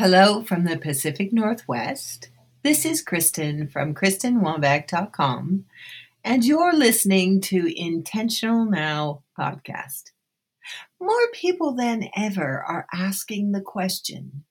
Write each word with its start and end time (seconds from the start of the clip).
Hello 0.00 0.42
from 0.42 0.64
the 0.64 0.78
Pacific 0.78 1.30
Northwest. 1.30 2.30
This 2.62 2.86
is 2.86 3.02
Kristen 3.02 3.68
from 3.68 3.94
KristenWambeck.com, 3.94 5.66
and 6.24 6.42
you're 6.42 6.72
listening 6.72 7.42
to 7.42 7.78
Intentional 7.78 8.64
Now 8.64 9.24
podcast. 9.38 10.04
More 10.98 11.28
people 11.34 11.74
than 11.74 12.08
ever 12.16 12.64
are 12.66 12.86
asking 12.94 13.52
the 13.52 13.60
question 13.60 14.44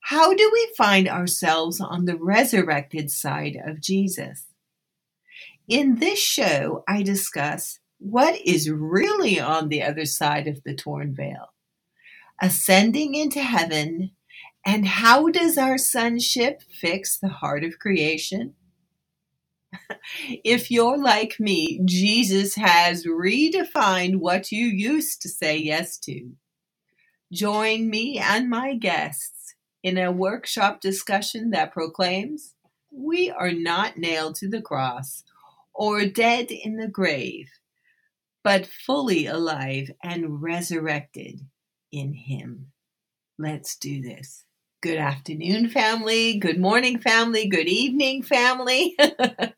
How 0.00 0.34
do 0.34 0.50
we 0.52 0.74
find 0.76 1.08
ourselves 1.08 1.80
on 1.80 2.04
the 2.04 2.18
resurrected 2.18 3.10
side 3.10 3.56
of 3.64 3.80
Jesus? 3.80 4.44
In 5.66 6.00
this 6.00 6.18
show, 6.18 6.84
I 6.86 7.02
discuss 7.02 7.78
what 7.98 8.38
is 8.44 8.68
really 8.68 9.40
on 9.40 9.70
the 9.70 9.82
other 9.82 10.04
side 10.04 10.46
of 10.46 10.62
the 10.64 10.74
torn 10.74 11.14
veil 11.14 11.48
ascending 12.40 13.14
into 13.14 13.42
heaven 13.42 14.12
and 14.68 14.86
how 14.86 15.30
does 15.30 15.56
our 15.56 15.78
sonship 15.78 16.60
fix 16.60 17.18
the 17.18 17.30
heart 17.30 17.64
of 17.64 17.78
creation? 17.78 18.52
if 20.44 20.70
you're 20.70 20.98
like 20.98 21.40
me, 21.40 21.80
Jesus 21.86 22.54
has 22.56 23.06
redefined 23.06 24.16
what 24.16 24.52
you 24.52 24.66
used 24.66 25.22
to 25.22 25.30
say 25.30 25.56
yes 25.56 25.96
to. 26.00 26.32
Join 27.32 27.88
me 27.88 28.18
and 28.18 28.50
my 28.50 28.74
guests 28.74 29.54
in 29.82 29.96
a 29.96 30.12
workshop 30.12 30.82
discussion 30.82 31.48
that 31.52 31.72
proclaims 31.72 32.54
we 32.90 33.30
are 33.30 33.52
not 33.52 33.96
nailed 33.96 34.34
to 34.34 34.50
the 34.50 34.60
cross 34.60 35.24
or 35.72 36.04
dead 36.04 36.50
in 36.50 36.76
the 36.76 36.88
grave, 36.88 37.48
but 38.44 38.66
fully 38.66 39.24
alive 39.24 39.92
and 40.02 40.42
resurrected 40.42 41.40
in 41.90 42.12
Him. 42.12 42.72
Let's 43.38 43.74
do 43.74 44.02
this. 44.02 44.44
Good 44.80 44.98
afternoon, 44.98 45.70
family. 45.70 46.38
Good 46.38 46.60
morning, 46.60 47.00
family. 47.00 47.48
Good 47.48 47.66
evening, 47.66 48.22
family. 48.22 48.96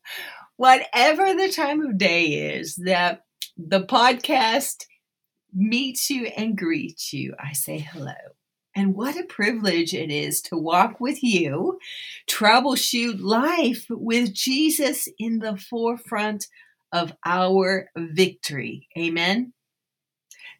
Whatever 0.57 1.35
the 1.35 1.53
time 1.55 1.83
of 1.83 1.99
day 1.99 2.55
is 2.55 2.77
that 2.77 3.27
the 3.55 3.83
podcast 3.83 4.87
meets 5.53 6.09
you 6.09 6.25
and 6.35 6.57
greets 6.57 7.13
you, 7.13 7.35
I 7.39 7.53
say 7.53 7.77
hello. 7.77 8.15
And 8.75 8.95
what 8.95 9.21
a 9.21 9.25
privilege 9.25 9.93
it 9.93 10.11
is 10.11 10.41
to 10.43 10.57
walk 10.57 11.01
with 11.01 11.23
you, 11.23 11.79
troubleshoot 12.27 13.21
life 13.21 13.85
with 13.91 14.33
Jesus 14.33 15.07
in 15.19 15.41
the 15.41 15.59
forefront 15.59 16.47
of 16.93 17.13
our 17.27 17.91
victory. 17.95 18.89
Amen. 18.97 19.53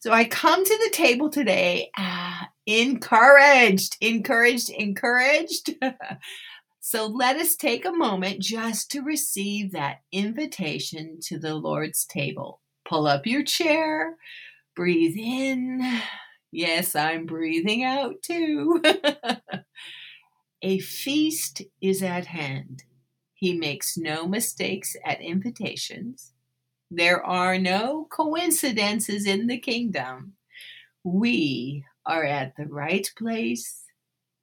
So 0.01 0.13
I 0.13 0.25
come 0.25 0.65
to 0.65 0.79
the 0.85 0.91
table 0.91 1.31
today 1.31 1.91
uh, 1.97 2.45
encouraged, 2.71 3.97
encouraged, 4.01 4.71
encouraged. 4.71 5.75
so 6.81 7.07
let 7.07 7.37
us 7.37 7.57
take 7.57 7.85
a 7.85 7.93
moment 7.93 8.41
just 8.41 8.91
to 8.93 9.01
receive 9.01 9.73
that 9.73 10.03
invitation 10.13 11.19
to 11.23 11.39
the 11.39 11.55
Lord's 11.55 12.05
table. 12.05 12.61
Pull 12.89 13.07
up 13.07 13.27
your 13.27 13.43
chair, 13.43 14.17
breathe 14.77 15.17
in. 15.17 16.01
Yes, 16.53 16.95
I'm 16.95 17.27
breathing 17.27 17.85
out 17.85 18.23
too. 18.23 18.83
a 20.63 20.79
feast 20.79 21.63
is 21.81 22.03
at 22.03 22.27
hand. 22.27 22.85
He 23.35 23.55
makes 23.55 23.97
no 23.97 24.27
mistakes 24.27 24.95
at 25.05 25.21
invitations. 25.21 26.33
There 26.91 27.25
are 27.25 27.59
no 27.59 28.07
coincidences 28.11 29.27
in 29.27 29.47
the 29.47 29.59
kingdom. 29.59 30.35
We 31.05 31.85
are 32.07 32.25
at 32.25 32.57
the 32.57 32.67
right 32.67 33.09
place, 33.17 33.85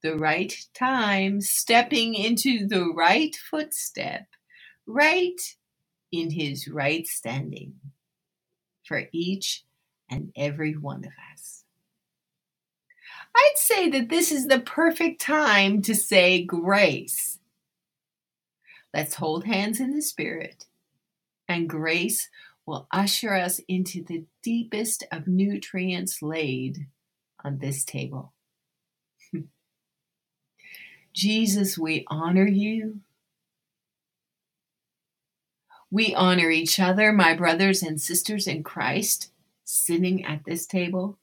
the 0.04 0.16
right 0.16 0.56
time, 0.74 1.42
stepping 1.42 2.14
into 2.14 2.68
the 2.68 2.92
right 2.96 3.36
footstep, 3.36 4.28
right 4.86 5.40
in 6.12 6.32
his 6.32 6.68
right 6.68 7.08
standing 7.08 7.74
for 8.86 9.04
each 9.12 9.66
and 10.10 10.32
every 10.36 10.74
one 10.74 11.04
of 11.04 11.12
us. 11.34 11.64
I'd 13.36 13.58
say 13.58 13.90
that 13.90 14.10
this 14.10 14.32
is 14.32 14.48
the 14.48 14.60
perfect 14.60 15.22
time 15.22 15.82
to 15.84 15.96
say 15.96 16.44
grace. 16.44 17.40
Let's 18.94 19.16
hold 19.16 19.46
hands 19.46 19.80
in 19.80 19.96
the 19.96 20.02
Spirit 20.02 20.66
and 21.48 21.70
grace 21.70 22.30
will 22.66 22.88
usher 22.92 23.34
us 23.34 23.60
into 23.68 24.04
the 24.04 24.26
deepest 24.44 25.04
of 25.12 25.28
nutrients 25.28 26.22
laid 26.22 26.88
on 27.48 27.60
this 27.60 27.84
table. 27.86 28.34
Jesus, 31.14 31.78
we 31.78 32.06
honor 32.08 32.46
you. 32.46 33.00
We 35.90 36.14
honor 36.14 36.50
each 36.50 36.78
other, 36.80 37.14
my 37.14 37.34
brothers 37.34 37.82
and 37.82 38.02
sisters 38.02 38.46
in 38.46 38.64
Christ, 38.64 39.32
sitting 39.64 40.26
at 40.26 40.44
this 40.44 40.66
table. 40.66 41.18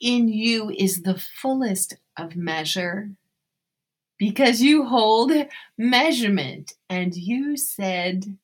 In 0.00 0.28
you 0.28 0.70
is 0.70 1.02
the 1.02 1.18
fullest 1.18 1.96
of 2.16 2.36
measure 2.36 3.10
because 4.16 4.62
you 4.62 4.84
hold 4.84 5.32
measurement 5.76 6.74
and 6.88 7.16
you 7.16 7.56
said, 7.56 8.38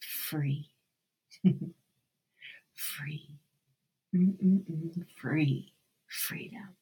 free. 0.00 0.68
free. 2.74 3.31
Free. 5.16 5.72
Freedom. 6.08 6.76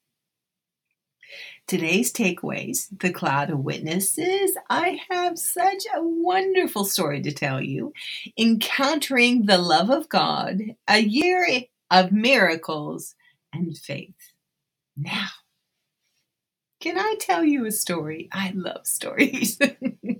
Today's 1.68 2.12
takeaways 2.12 2.88
the 2.98 3.12
cloud 3.12 3.50
of 3.50 3.60
witnesses. 3.60 4.56
I 4.68 5.00
have 5.10 5.38
such 5.38 5.84
a 5.94 6.02
wonderful 6.02 6.84
story 6.84 7.22
to 7.22 7.32
tell 7.32 7.60
you. 7.60 7.92
Encountering 8.36 9.46
the 9.46 9.58
love 9.58 9.90
of 9.90 10.08
God, 10.08 10.60
a 10.88 10.98
year 10.98 11.46
of 11.90 12.10
miracles 12.10 13.14
and 13.52 13.78
faith. 13.78 14.32
Now, 14.96 15.28
can 16.80 16.98
I 16.98 17.14
tell 17.20 17.44
you 17.44 17.66
a 17.66 17.70
story? 17.70 18.28
I 18.32 18.52
love 18.54 18.86
stories. 18.86 19.58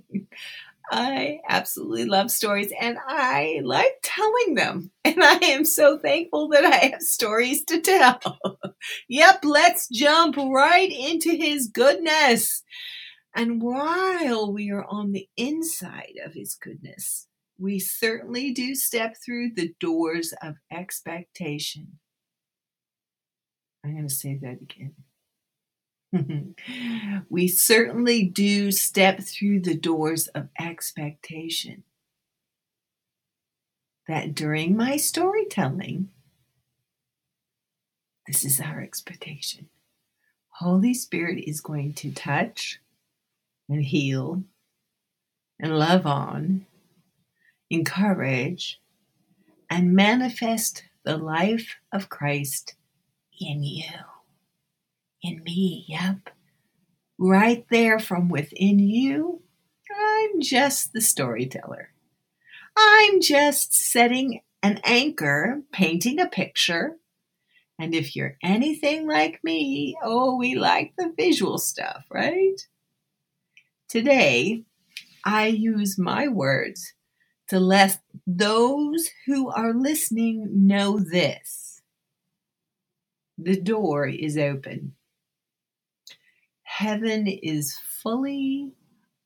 I 0.93 1.39
absolutely 1.47 2.03
love 2.03 2.29
stories 2.29 2.73
and 2.79 2.97
I 3.07 3.61
like 3.63 3.99
telling 4.03 4.55
them. 4.55 4.91
And 5.03 5.23
I 5.23 5.39
am 5.43 5.65
so 5.65 5.97
thankful 5.97 6.49
that 6.49 6.63
I 6.63 6.91
have 6.91 7.01
stories 7.01 7.65
to 7.65 7.81
tell. 7.81 8.37
yep, 9.09 9.39
let's 9.43 9.89
jump 9.89 10.37
right 10.37 10.91
into 10.91 11.31
his 11.31 11.67
goodness. 11.67 12.63
And 13.35 13.61
while 13.61 14.53
we 14.53 14.69
are 14.71 14.85
on 14.85 15.11
the 15.11 15.27
inside 15.35 16.19
of 16.23 16.33
his 16.33 16.55
goodness, 16.55 17.27
we 17.57 17.79
certainly 17.79 18.51
do 18.53 18.75
step 18.75 19.15
through 19.23 19.51
the 19.55 19.73
doors 19.79 20.33
of 20.41 20.55
expectation. 20.71 21.99
I'm 23.83 23.93
going 23.93 24.07
to 24.07 24.13
say 24.13 24.37
that 24.41 24.61
again. 24.61 24.93
we 27.29 27.47
certainly 27.47 28.23
do 28.23 28.71
step 28.71 29.21
through 29.21 29.61
the 29.61 29.75
doors 29.75 30.27
of 30.29 30.49
expectation. 30.59 31.83
That 34.07 34.35
during 34.35 34.75
my 34.75 34.97
storytelling, 34.97 36.09
this 38.27 38.43
is 38.43 38.59
our 38.59 38.81
expectation. 38.81 39.69
Holy 40.49 40.93
Spirit 40.93 41.43
is 41.47 41.61
going 41.61 41.93
to 41.93 42.11
touch 42.11 42.79
and 43.69 43.83
heal 43.83 44.43
and 45.59 45.79
love 45.79 46.05
on, 46.05 46.65
encourage, 47.69 48.81
and 49.69 49.93
manifest 49.93 50.83
the 51.03 51.17
life 51.17 51.77
of 51.93 52.09
Christ 52.09 52.75
in 53.39 53.63
you 53.63 53.85
in 55.23 55.43
me. 55.43 55.85
Yep. 55.87 56.29
Right 57.17 57.65
there 57.69 57.99
from 57.99 58.29
within 58.29 58.79
you, 58.79 59.41
I'm 59.95 60.41
just 60.41 60.93
the 60.93 61.01
storyteller. 61.01 61.89
I'm 62.75 63.21
just 63.21 63.73
setting 63.73 64.41
an 64.63 64.79
anchor, 64.83 65.61
painting 65.71 66.19
a 66.19 66.27
picture. 66.27 66.97
And 67.79 67.93
if 67.93 68.15
you're 68.15 68.37
anything 68.43 69.07
like 69.07 69.39
me, 69.43 69.97
oh, 70.03 70.37
we 70.37 70.55
like 70.55 70.93
the 70.97 71.13
visual 71.15 71.57
stuff, 71.57 72.05
right? 72.11 72.55
Today, 73.89 74.63
I 75.25 75.47
use 75.47 75.97
my 75.97 76.27
words 76.27 76.93
to 77.49 77.59
let 77.59 77.99
those 78.25 79.09
who 79.25 79.49
are 79.49 79.73
listening 79.73 80.67
know 80.67 80.99
this. 80.99 81.81
The 83.37 83.59
door 83.59 84.07
is 84.07 84.37
open 84.37 84.93
heaven 86.81 87.27
is 87.27 87.77
fully 87.77 88.71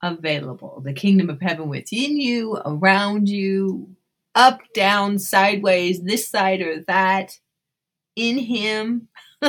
available. 0.03 0.81
The 0.83 0.93
kingdom 0.93 1.29
of 1.29 1.41
heaven 1.41 1.69
within 1.69 2.19
you, 2.19 2.57
around 2.65 3.29
you, 3.29 3.95
up, 4.35 4.59
down, 4.73 5.17
sideways, 5.19 6.01
this 6.03 6.27
side 6.29 6.61
or 6.61 6.81
that, 6.87 7.39
in 8.15 8.37
Him. 8.37 9.07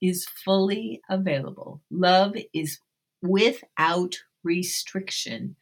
is 0.00 0.26
fully 0.44 1.00
available. 1.08 1.80
Love 1.90 2.34
is 2.52 2.78
without 3.22 4.18
restriction 4.42 5.56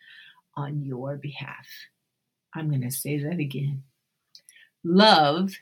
on 0.56 0.82
your 0.82 1.16
behalf. 1.16 1.66
I'm 2.54 2.68
going 2.68 2.82
to 2.82 2.90
say 2.90 3.18
that 3.22 3.38
again. 3.38 3.84
Love 4.84 5.52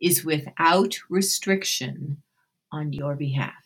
is 0.00 0.24
without 0.24 0.98
restriction 1.08 2.22
on 2.70 2.92
your 2.92 3.14
behalf. 3.14 3.65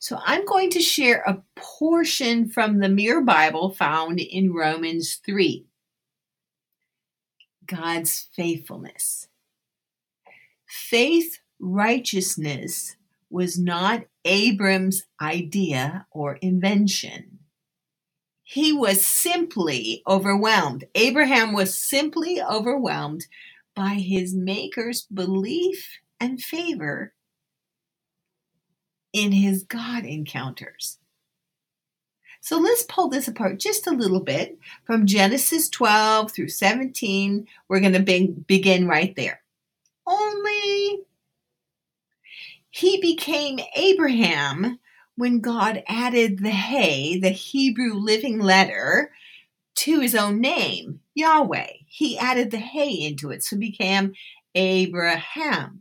So 0.00 0.18
I'm 0.24 0.46
going 0.46 0.70
to 0.70 0.80
share 0.80 1.22
a 1.26 1.42
portion 1.56 2.48
from 2.48 2.78
the 2.78 2.88
Mirror 2.88 3.20
Bible 3.20 3.70
found 3.70 4.18
in 4.18 4.50
Romans 4.50 5.20
3. 5.26 5.66
God's 7.66 8.30
faithfulness. 8.34 9.28
Faith 10.66 11.40
righteousness 11.60 12.96
was 13.28 13.58
not 13.58 14.04
Abram's 14.24 15.04
idea 15.20 16.06
or 16.10 16.36
invention. 16.36 17.40
He 18.42 18.72
was 18.72 19.04
simply 19.04 20.02
overwhelmed. 20.08 20.84
Abraham 20.94 21.52
was 21.52 21.78
simply 21.78 22.40
overwhelmed 22.42 23.26
by 23.76 23.96
his 23.96 24.34
maker's 24.34 25.02
belief 25.02 25.98
and 26.18 26.40
favor 26.40 27.12
in 29.12 29.32
his 29.32 29.64
God 29.64 30.04
encounters. 30.04 30.98
So 32.40 32.58
let's 32.58 32.84
pull 32.84 33.08
this 33.08 33.28
apart 33.28 33.58
just 33.58 33.86
a 33.86 33.92
little 33.92 34.20
bit 34.20 34.58
from 34.84 35.06
Genesis 35.06 35.68
12 35.68 36.32
through 36.32 36.48
17. 36.48 37.46
We're 37.68 37.80
going 37.80 37.92
to 37.92 38.00
be- 38.00 38.34
begin 38.46 38.88
right 38.88 39.14
there. 39.14 39.42
Only 40.06 41.00
he 42.70 43.00
became 43.00 43.60
Abraham 43.76 44.78
when 45.16 45.40
God 45.40 45.82
added 45.86 46.38
the 46.38 46.50
Hey, 46.50 47.18
the 47.18 47.28
Hebrew 47.28 47.94
living 47.94 48.38
letter, 48.38 49.12
to 49.76 50.00
his 50.00 50.14
own 50.14 50.40
name, 50.40 51.00
Yahweh. 51.14 51.72
He 51.86 52.18
added 52.18 52.50
the 52.50 52.58
Hey 52.58 52.90
into 52.90 53.30
it, 53.30 53.42
so 53.42 53.56
became 53.56 54.12
Abraham. 54.54 55.79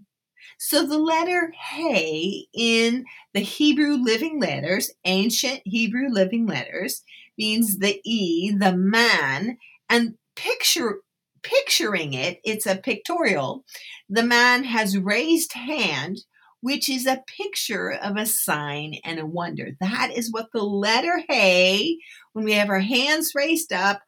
So 0.62 0.86
the 0.86 1.00
letter 1.00 1.54
Hey 1.58 2.48
in 2.54 3.06
the 3.34 3.40
Hebrew 3.40 3.94
living 3.94 4.42
letters, 4.42 4.92
ancient 5.06 5.62
Hebrew 5.64 6.10
living 6.10 6.48
letters, 6.48 7.02
means 7.38 7.80
the 7.80 8.02
E, 8.04 8.52
the 8.52 8.76
man, 8.76 9.58
and 9.90 10.16
picture 10.36 11.00
picturing 11.44 12.14
it, 12.14 12.42
it's 12.44 12.66
a 12.66 12.76
pictorial. 12.76 13.64
The 14.10 14.24
man 14.24 14.66
has 14.66 14.98
raised 14.98 15.54
hand, 15.54 16.18
which 16.60 16.90
is 16.90 17.08
a 17.08 17.24
picture 17.38 17.92
of 17.92 18.18
a 18.18 18.26
sign 18.26 18.96
and 19.06 19.18
a 19.18 19.26
wonder. 19.26 19.70
That 19.80 20.12
is 20.14 20.30
what 20.30 20.50
the 20.52 20.64
letter 20.64 21.24
Hey, 21.30 22.00
when 22.34 22.44
we 22.44 22.52
have 22.52 22.70
our 22.70 22.82
hands 22.82 23.32
raised 23.34 23.72
up, 23.72 24.02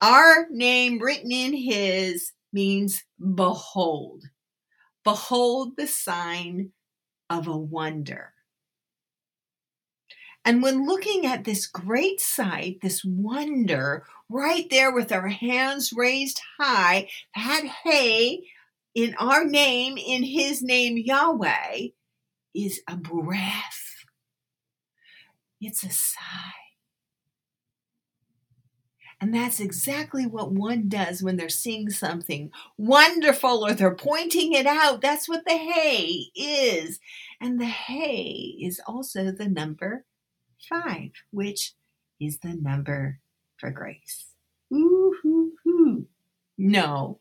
our 0.00 0.46
name 0.50 0.98
written 0.98 1.30
in 1.30 1.52
his 1.52 2.32
means 2.54 3.04
behold. 3.34 4.22
Behold 5.06 5.76
the 5.76 5.86
sign 5.86 6.72
of 7.30 7.46
a 7.46 7.56
wonder. 7.56 8.32
And 10.44 10.64
when 10.64 10.84
looking 10.84 11.24
at 11.24 11.44
this 11.44 11.68
great 11.68 12.20
sight, 12.20 12.80
this 12.82 13.04
wonder, 13.04 14.04
right 14.28 14.68
there 14.68 14.92
with 14.92 15.12
our 15.12 15.28
hands 15.28 15.92
raised 15.94 16.40
high, 16.58 17.08
that 17.36 17.66
hey 17.84 18.48
in 18.96 19.14
our 19.20 19.44
name, 19.44 19.96
in 19.96 20.24
his 20.24 20.60
name, 20.60 20.98
Yahweh, 20.98 21.90
is 22.52 22.80
a 22.88 22.96
breath. 22.96 23.94
It's 25.60 25.84
a 25.84 25.90
sigh. 25.90 26.65
And 29.20 29.34
that's 29.34 29.60
exactly 29.60 30.26
what 30.26 30.52
one 30.52 30.88
does 30.88 31.22
when 31.22 31.36
they're 31.36 31.48
seeing 31.48 31.88
something 31.88 32.50
wonderful 32.76 33.64
or 33.66 33.72
they're 33.72 33.94
pointing 33.94 34.52
it 34.52 34.66
out. 34.66 35.00
That's 35.00 35.28
what 35.28 35.44
the 35.46 35.56
Hey 35.56 36.26
is. 36.34 37.00
And 37.40 37.58
the 37.58 37.64
Hey 37.66 38.56
is 38.60 38.80
also 38.86 39.30
the 39.30 39.48
number 39.48 40.04
five, 40.68 41.12
which 41.30 41.72
is 42.20 42.38
the 42.38 42.54
number 42.54 43.20
for 43.56 43.70
grace. 43.70 44.26
Ooh, 44.72 46.06
No, 46.58 47.20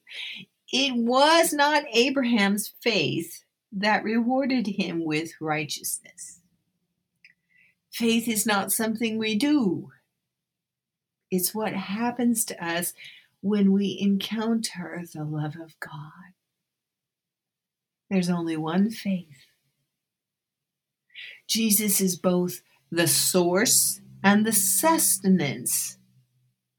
it 0.71 0.95
was 0.95 1.53
not 1.53 1.83
Abraham's 1.93 2.73
faith 2.81 3.43
that 3.71 4.03
rewarded 4.03 4.67
him 4.67 5.05
with 5.05 5.31
righteousness. 5.39 6.41
Faith 7.91 8.27
is 8.27 8.45
not 8.45 8.71
something 8.73 9.17
we 9.17 9.35
do, 9.35 9.91
it's 11.35 11.53
what 11.53 11.73
happens 11.73 12.45
to 12.45 12.65
us 12.65 12.93
when 13.41 13.71
we 13.71 13.97
encounter 13.99 15.03
the 15.13 15.23
love 15.23 15.55
of 15.55 15.79
God. 15.79 16.33
There's 18.09 18.29
only 18.29 18.57
one 18.57 18.89
faith. 18.89 19.45
Jesus 21.47 22.01
is 22.01 22.15
both 22.15 22.61
the 22.91 23.07
source 23.07 23.99
and 24.23 24.45
the 24.45 24.53
sustenance 24.53 25.97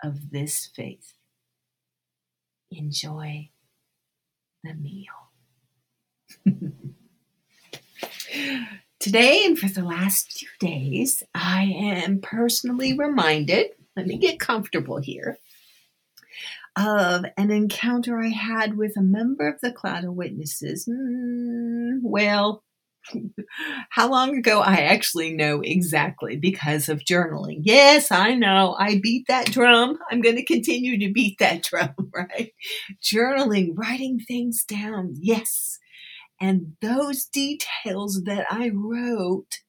of 0.03 0.31
this 0.31 0.70
faith. 0.75 1.12
Enjoy 2.70 3.50
the 4.64 4.75
meal. 4.75 5.12
Today 8.99 9.44
and 9.44 9.56
for 9.56 9.69
the 9.69 9.85
last 9.85 10.32
few 10.32 10.49
days, 10.58 11.23
I 11.32 11.62
am 11.64 12.20
personally 12.20 12.99
reminded, 12.99 13.75
let 13.96 14.06
me 14.06 14.19
get 14.19 14.38
comfortable 14.38 14.98
here, 14.98 15.38
of 16.76 17.25
an 17.37 17.50
encounter 17.50 18.20
I 18.20 18.28
had 18.28 18.76
with 18.76 18.96
a 18.96 19.02
member 19.02 19.48
of 19.48 19.60
the 19.60 19.72
Cloud 19.72 20.04
of 20.04 20.14
Witnesses. 20.14 20.87
Mm, 20.87 22.00
well, 22.02 22.62
how 23.90 24.10
long 24.10 24.37
ago 24.37 24.60
I 24.60 24.76
actually 24.82 25.32
know 25.32 25.60
exactly 25.60 26.37
because 26.37 26.88
of 26.88 27.00
journaling. 27.00 27.60
Yes, 27.62 28.10
I 28.10 28.34
know. 28.34 28.76
I 28.78 29.00
beat 29.02 29.26
that 29.28 29.50
drum. 29.50 29.98
I'm 30.10 30.20
going 30.20 30.37
to 30.37 30.44
continue 30.44 30.98
to 30.98 31.12
beat 31.12 31.38
that 31.38 31.62
drum, 31.70 31.94
right? 32.14 32.52
Journaling, 33.02 33.70
writing 33.75 34.20
things 34.20 34.64
down. 34.64 35.14
Yes. 35.19 35.79
And 36.41 36.76
those 36.82 37.24
details 37.24 38.22
that 38.24 38.46
I 38.50 38.70
wrote 38.74 39.60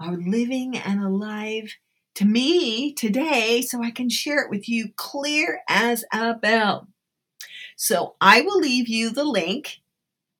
are 0.00 0.16
living 0.16 0.76
and 0.76 1.02
alive 1.02 1.74
to 2.18 2.24
me 2.24 2.92
today 2.94 3.62
so 3.62 3.80
I 3.80 3.92
can 3.92 4.08
share 4.08 4.42
it 4.42 4.50
with 4.50 4.68
you 4.68 4.88
clear 4.96 5.60
as 5.68 6.04
a 6.12 6.34
bell. 6.34 6.88
So 7.76 8.16
I 8.20 8.40
will 8.40 8.58
leave 8.58 8.88
you 8.88 9.10
the 9.10 9.22
link 9.22 9.78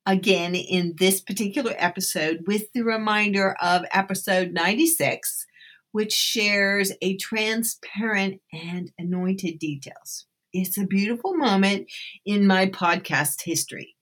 again 0.04 0.56
in 0.56 0.96
this 0.98 1.20
particular 1.20 1.74
episode 1.76 2.48
with 2.48 2.72
the 2.72 2.82
reminder 2.82 3.54
of 3.62 3.84
episode 3.92 4.50
96, 4.52 5.46
which 5.92 6.12
shares 6.12 6.90
a 7.00 7.16
transparent 7.16 8.40
and 8.52 8.90
anointed 8.98 9.60
details. 9.60 10.26
It's 10.52 10.78
a 10.78 10.84
beautiful 10.84 11.36
moment 11.36 11.88
in 12.26 12.44
my 12.44 12.66
podcast 12.66 13.42
history. 13.44 13.94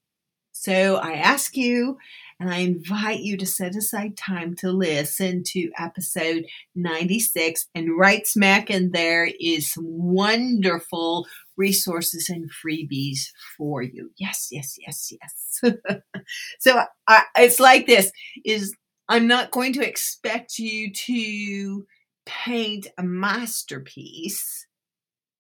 So 0.53 0.97
I 0.97 1.13
ask 1.13 1.55
you 1.59 1.99
and 2.39 2.51
I 2.51 2.59
invite 2.59 3.21
you 3.21 3.37
to 3.39 3.47
set 3.47 3.75
aside 3.75 4.17
time 4.17 4.55
to 4.57 4.71
listen 4.71 5.43
to 5.49 5.71
episode 5.79 6.45
96. 6.75 7.67
And 7.75 7.99
right 7.99 8.27
smack 8.27 8.71
in 8.71 8.91
there 8.93 9.31
is 9.41 9.73
some 9.73 9.87
wonderful 9.87 11.27
resources 11.57 12.29
and 12.29 12.51
freebies 12.51 13.31
for 13.57 13.83
you. 13.83 14.11
Yes, 14.19 14.49
yes, 14.51 14.77
yes, 14.87 15.13
yes. 15.13 15.75
so 16.61 16.83
I, 17.09 17.23
it's 17.37 17.59
like 17.59 17.87
this 17.87 18.13
is 18.45 18.75
I'm 19.09 19.27
not 19.27 19.51
going 19.51 19.73
to 19.75 19.87
expect 19.87 20.59
you 20.59 20.93
to 20.93 21.87
paint 22.27 22.89
a 22.99 23.03
masterpiece, 23.03 24.66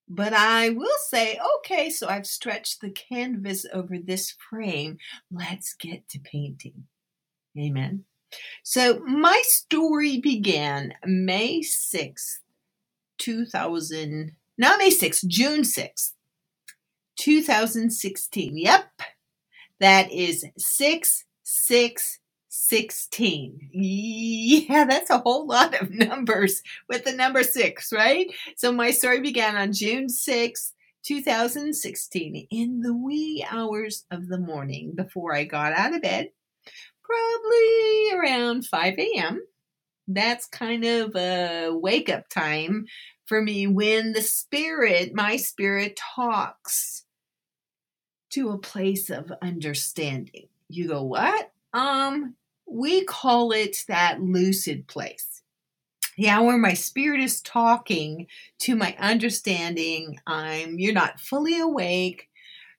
but 0.08 0.32
I 0.32 0.70
will 0.70 0.96
say, 1.08 1.38
okay, 1.58 1.90
so 1.90 2.08
I've 2.08 2.26
stretched 2.26 2.80
the 2.80 2.90
canvas 2.90 3.66
over 3.72 3.98
this 3.98 4.34
frame. 4.50 4.98
Let's 5.30 5.74
get 5.74 6.08
to 6.10 6.20
painting. 6.20 6.84
Amen. 7.58 8.04
So 8.62 9.00
my 9.00 9.42
story 9.44 10.18
began 10.18 10.94
May 11.04 11.60
6th, 11.60 12.38
2000, 13.18 14.32
not 14.58 14.78
May 14.78 14.90
6th, 14.90 15.26
June 15.26 15.62
6th, 15.62 16.12
2016. 17.16 18.56
Yep. 18.56 18.84
That 19.80 20.10
is 20.12 20.44
6 20.56 21.24
6 21.42 22.18
16. 22.56 23.70
Yeah, 23.72 24.84
that's 24.86 25.10
a 25.10 25.18
whole 25.18 25.46
lot 25.46 25.80
of 25.80 25.90
numbers 25.90 26.62
with 26.88 27.04
the 27.04 27.12
number 27.12 27.42
6, 27.42 27.92
right? 27.92 28.26
So 28.56 28.72
my 28.72 28.90
story 28.90 29.20
began 29.20 29.56
on 29.56 29.72
June 29.72 30.06
6th, 30.06 30.72
2016, 31.04 32.48
in 32.50 32.80
the 32.80 32.94
wee 32.94 33.46
hours 33.48 34.04
of 34.10 34.28
the 34.28 34.38
morning 34.38 34.92
before 34.94 35.34
I 35.34 35.44
got 35.44 35.74
out 35.74 35.94
of 35.94 36.02
bed, 36.02 36.30
probably 37.04 38.10
around 38.18 38.66
5 38.66 38.98
a.m. 38.98 39.46
That's 40.08 40.46
kind 40.46 40.84
of 40.84 41.14
a 41.14 41.70
wake 41.70 42.08
up 42.08 42.28
time 42.28 42.86
for 43.26 43.42
me 43.42 43.66
when 43.66 44.12
the 44.12 44.22
spirit, 44.22 45.14
my 45.14 45.36
spirit, 45.36 45.98
talks 46.16 47.04
to 48.30 48.50
a 48.50 48.58
place 48.58 49.10
of 49.10 49.30
understanding. 49.42 50.48
You 50.68 50.88
go, 50.88 51.02
what? 51.02 51.50
Um, 51.72 52.34
we 52.66 53.04
call 53.04 53.52
it 53.52 53.84
that 53.88 54.20
lucid 54.20 54.86
place. 54.86 55.42
Yeah, 56.16 56.40
where 56.40 56.58
my 56.58 56.72
spirit 56.74 57.20
is 57.20 57.42
talking 57.42 58.26
to 58.60 58.74
my 58.74 58.96
understanding. 58.98 60.18
I'm 60.26 60.78
you're 60.78 60.94
not 60.94 61.20
fully 61.20 61.60
awake. 61.60 62.28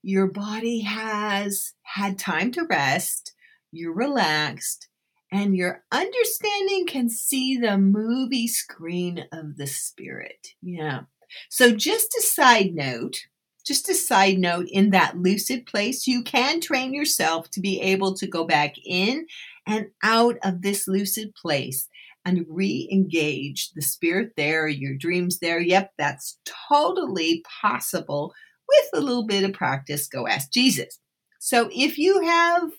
Your 0.02 0.28
body 0.28 0.82
has 0.82 1.74
had 1.84 2.18
time 2.18 2.52
to 2.54 2.66
rest. 2.66 3.34
You're 3.72 3.94
relaxed 3.94 4.88
and 5.32 5.56
your 5.56 5.84
understanding 5.92 6.86
can 6.88 7.10
see 7.10 7.58
the 7.58 7.78
movie 7.78 8.48
screen 8.48 9.26
of 9.32 9.58
the 9.58 9.68
spirit. 9.68 10.54
Yeah. 10.62 11.02
So, 11.50 11.76
just 11.76 12.16
a 12.18 12.22
side 12.22 12.74
note, 12.74 13.28
just 13.66 13.90
a 13.90 13.94
side 13.94 14.38
note 14.38 14.68
in 14.72 14.92
that 14.92 15.18
lucid 15.18 15.66
place, 15.66 16.08
you 16.08 16.24
can 16.24 16.62
train 16.62 16.94
yourself 16.94 17.50
to 17.52 17.60
be 17.60 17.82
able 17.82 18.14
to 18.16 18.28
go 18.28 18.46
back 18.46 18.76
in 18.86 19.28
and 19.68 19.88
out 20.04 20.38
of 20.44 20.62
this 20.62 20.88
lucid 20.88 21.36
place 21.36 21.88
and 22.26 22.46
re 22.50 22.90
engage 22.92 23.72
the 23.72 23.82
spirit 23.82 24.34
there, 24.36 24.68
your 24.68 24.96
dreams 24.96 25.40
there. 25.40 25.60
Yep, 25.60 25.94
that's 25.98 26.40
totally 26.70 27.44
possible 27.62 28.34
with 28.68 29.02
a 29.02 29.06
little 29.06 29.26
bit 29.26 29.44
of 29.44 29.54
practice. 29.54 30.08
Go 30.08 30.28
ask 30.28 30.52
Jesus. 30.52 31.00
So, 31.40 31.70
if 31.74 31.98
you 31.98 32.22
have 32.24 32.72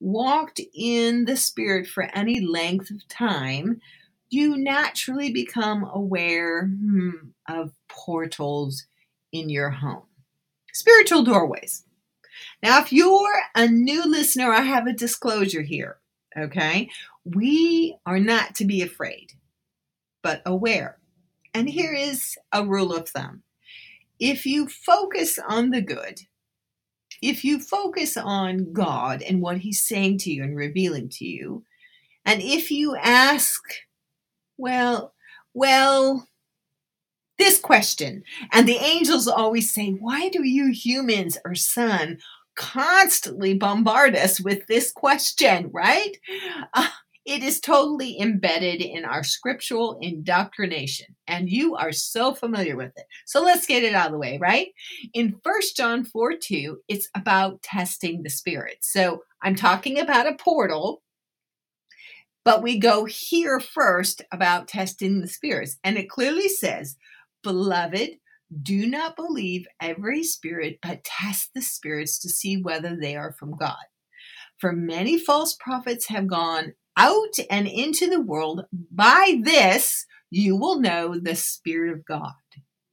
walked 0.00 0.60
in 0.74 1.24
the 1.24 1.36
Spirit 1.36 1.86
for 1.86 2.04
any 2.14 2.40
length 2.40 2.90
of 2.90 3.08
time, 3.08 3.80
you 4.28 4.56
naturally 4.56 5.32
become 5.32 5.88
aware 5.92 6.66
hmm, 6.66 7.10
of 7.48 7.72
portals 7.88 8.86
in 9.32 9.48
your 9.48 9.70
home. 9.70 10.02
Spiritual 10.72 11.22
doorways. 11.22 11.84
Now, 12.62 12.80
if 12.80 12.92
you're 12.92 13.40
a 13.54 13.66
new 13.68 14.04
listener, 14.08 14.52
I 14.52 14.62
have 14.62 14.86
a 14.86 14.92
disclosure 14.92 15.62
here. 15.62 15.98
Okay. 16.36 16.90
We 17.24 17.96
are 18.06 18.20
not 18.20 18.54
to 18.56 18.64
be 18.64 18.82
afraid, 18.82 19.32
but 20.22 20.42
aware. 20.44 20.98
And 21.52 21.68
here 21.68 21.94
is 21.94 22.36
a 22.52 22.66
rule 22.66 22.94
of 22.94 23.08
thumb 23.08 23.42
if 24.18 24.46
you 24.46 24.68
focus 24.68 25.38
on 25.48 25.70
the 25.70 25.82
good, 25.82 26.20
if 27.20 27.44
you 27.44 27.60
focus 27.60 28.16
on 28.16 28.72
God 28.72 29.22
and 29.22 29.40
what 29.40 29.58
He's 29.58 29.86
saying 29.86 30.18
to 30.18 30.30
you 30.32 30.42
and 30.42 30.56
revealing 30.56 31.08
to 31.10 31.24
you, 31.24 31.64
and 32.24 32.40
if 32.40 32.70
you 32.70 32.96
ask, 32.96 33.60
well, 34.56 35.14
well, 35.52 36.28
this 37.38 37.58
question, 37.58 38.22
and 38.52 38.68
the 38.68 38.76
angels 38.76 39.26
always 39.26 39.72
say, 39.72 39.90
Why 39.90 40.28
do 40.28 40.44
you 40.44 40.72
humans 40.72 41.36
or 41.44 41.54
son 41.54 42.18
constantly 42.56 43.54
bombard 43.54 44.16
us 44.16 44.40
with 44.40 44.66
this 44.66 44.92
question, 44.92 45.70
right? 45.72 46.16
Uh, 46.72 46.88
it 47.24 47.42
is 47.42 47.58
totally 47.58 48.20
embedded 48.20 48.82
in 48.82 49.04
our 49.06 49.22
scriptural 49.22 49.98
indoctrination, 50.02 51.16
and 51.26 51.48
you 51.48 51.74
are 51.74 51.92
so 51.92 52.34
familiar 52.34 52.76
with 52.76 52.92
it. 52.96 53.06
So 53.24 53.42
let's 53.42 53.66
get 53.66 53.82
it 53.82 53.94
out 53.94 54.06
of 54.06 54.12
the 54.12 54.18
way, 54.18 54.38
right? 54.38 54.68
In 55.14 55.40
1 55.42 55.54
John 55.74 56.04
4 56.04 56.34
2, 56.34 56.80
it's 56.88 57.08
about 57.14 57.62
testing 57.62 58.22
the 58.22 58.30
spirit. 58.30 58.78
So 58.82 59.22
I'm 59.42 59.54
talking 59.54 59.98
about 59.98 60.26
a 60.26 60.34
portal, 60.34 61.02
but 62.44 62.62
we 62.62 62.78
go 62.78 63.06
here 63.06 63.58
first 63.58 64.20
about 64.30 64.68
testing 64.68 65.22
the 65.22 65.28
spirits. 65.28 65.78
And 65.82 65.96
it 65.96 66.10
clearly 66.10 66.48
says, 66.50 66.96
Beloved, 67.42 68.18
do 68.62 68.86
not 68.86 69.16
believe 69.16 69.66
every 69.80 70.22
spirit, 70.22 70.78
but 70.82 71.04
test 71.04 71.50
the 71.54 71.62
spirits 71.62 72.18
to 72.20 72.28
see 72.28 72.60
whether 72.60 72.96
they 72.96 73.16
are 73.16 73.32
from 73.32 73.56
God. 73.56 73.76
For 74.58 74.72
many 74.72 75.18
false 75.18 75.56
prophets 75.58 76.08
have 76.08 76.28
gone 76.28 76.74
out 76.96 77.34
and 77.50 77.66
into 77.66 78.08
the 78.08 78.20
world. 78.20 78.62
By 78.72 79.40
this 79.42 80.06
you 80.30 80.56
will 80.56 80.80
know 80.80 81.18
the 81.18 81.36
Spirit 81.36 81.92
of 81.92 82.04
God. 82.04 82.32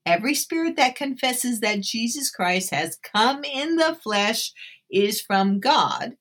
Every 0.05 0.34
spirit 0.34 0.77
that 0.77 0.96
confesses 0.96 1.60
that 1.60 1.81
Jesus 1.81 2.31
Christ 2.31 2.74
has 2.74 2.98
come 3.13 3.43
in 3.43 3.75
the 3.75 3.98
flesh 4.03 4.51
is 4.89 5.22
from 5.22 5.60
God, 5.60 6.13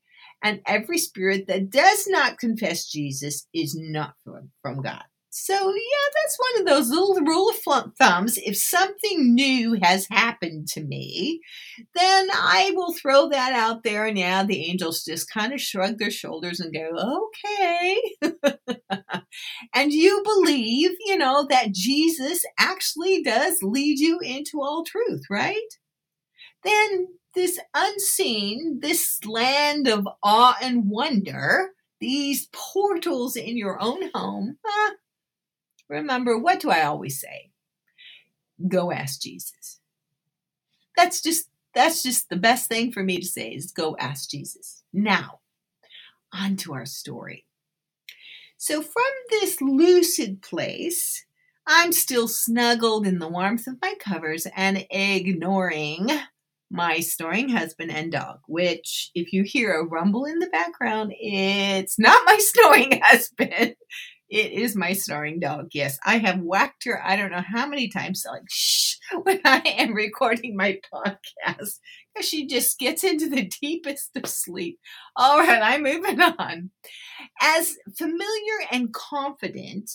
and 0.43 0.61
every 0.67 0.99
spirit 0.99 1.47
that 1.49 1.71
does 1.71 2.07
not 2.09 2.39
confess 2.39 2.91
Jesus 2.91 3.47
is 3.55 3.75
not 3.77 4.15
from, 4.63 4.83
God. 4.83 5.05
So, 5.33 5.55
yeah, 5.55 6.09
that's 6.17 6.39
one 6.39 6.61
of 6.61 6.67
those 6.67 6.91
little 6.91 7.21
rule 7.21 7.51
of 7.51 7.95
thumbs. 7.97 8.37
If 8.37 8.57
something 8.57 9.33
new 9.33 9.79
has 9.81 10.09
happened 10.11 10.67
to 10.69 10.83
me, 10.83 11.41
then 11.95 12.29
I 12.33 12.73
will 12.75 12.93
throw 12.95 13.29
that 13.29 13.53
out 13.53 13.85
there. 13.85 14.07
And 14.07 14.19
yeah, 14.19 14.43
the 14.43 14.65
angels 14.67 15.05
just 15.05 15.31
kind 15.31 15.53
of 15.53 15.61
shrug 15.61 15.99
their 15.99 16.11
shoulders 16.11 16.59
and 16.59 16.75
go, 16.75 17.21
okay. 17.47 18.03
and 19.75 19.93
you 19.93 20.21
believe, 20.25 20.91
you 21.07 21.17
know, 21.17 21.47
that 21.49 21.73
Jesus 21.73 22.45
actually 22.59 23.23
does 23.23 23.63
lead 23.63 24.01
you 24.01 24.19
into 24.19 24.61
all 24.61 24.85
truth, 24.85 25.23
right? 25.31 25.55
Then 26.65 27.07
this 27.37 27.61
unseen, 27.73 28.81
this 28.83 29.25
land 29.25 29.87
of 29.87 30.09
awe 30.25 30.57
and 30.61 30.91
wonder, 30.91 31.71
these 32.01 32.49
portals 32.53 33.37
in 33.37 33.57
your 33.57 33.81
own 33.81 34.11
home, 34.13 34.57
ah, 34.67 34.91
Remember, 35.90 36.38
what 36.38 36.61
do 36.61 36.70
I 36.70 36.85
always 36.85 37.20
say? 37.20 37.50
Go 38.66 38.92
ask 38.92 39.20
Jesus. 39.20 39.80
That's 40.97 41.20
just 41.20 41.49
that's 41.75 42.02
just 42.02 42.28
the 42.28 42.37
best 42.37 42.68
thing 42.68 42.92
for 42.92 43.02
me 43.02 43.18
to 43.18 43.26
say 43.26 43.50
is 43.50 43.73
go 43.73 43.97
ask 43.99 44.30
Jesus. 44.30 44.82
Now, 44.92 45.40
on 46.32 46.56
to 46.59 46.75
our 46.75 46.87
story. 46.87 47.47
So 48.56 48.82
from 48.82 49.02
this 49.30 49.61
lucid 49.61 50.42
place, 50.42 51.25
I'm 51.66 51.92
still 51.92 52.28
snuggled 52.28 53.06
in 53.06 53.18
the 53.18 53.28
warmth 53.28 53.66
of 53.66 53.76
my 53.80 53.94
covers 54.00 54.47
and 54.56 54.87
ignoring 54.90 56.09
my 56.70 57.00
snoring 57.00 57.49
husband 57.49 57.90
and 57.90 58.12
dog, 58.12 58.40
which, 58.47 59.11
if 59.14 59.32
you 59.32 59.42
hear 59.42 59.73
a 59.73 59.87
rumble 59.87 60.25
in 60.25 60.38
the 60.38 60.49
background, 60.49 61.12
it's 61.18 61.99
not 61.99 62.26
my 62.26 62.37
snoring 62.40 63.00
husband. 63.02 63.75
It 64.31 64.53
is 64.53 64.77
my 64.77 64.93
snoring 64.93 65.41
dog. 65.41 65.71
Yes, 65.73 65.99
I 66.05 66.19
have 66.19 66.39
whacked 66.41 66.85
her. 66.85 67.05
I 67.05 67.17
don't 67.17 67.33
know 67.33 67.43
how 67.45 67.67
many 67.67 67.89
times, 67.89 68.25
like 68.31 68.45
shh, 68.49 68.95
when 69.25 69.41
I 69.45 69.61
am 69.79 69.93
recording 69.93 70.57
my 70.57 70.79
podcast, 70.95 71.81
because 72.15 72.29
she 72.29 72.47
just 72.47 72.79
gets 72.79 73.03
into 73.03 73.29
the 73.29 73.51
deepest 73.61 74.17
of 74.17 74.29
sleep. 74.29 74.79
All 75.17 75.39
right, 75.39 75.61
I'm 75.61 75.83
moving 75.83 76.21
on. 76.21 76.71
As 77.41 77.75
familiar 77.99 78.69
and 78.71 78.93
confident, 78.93 79.91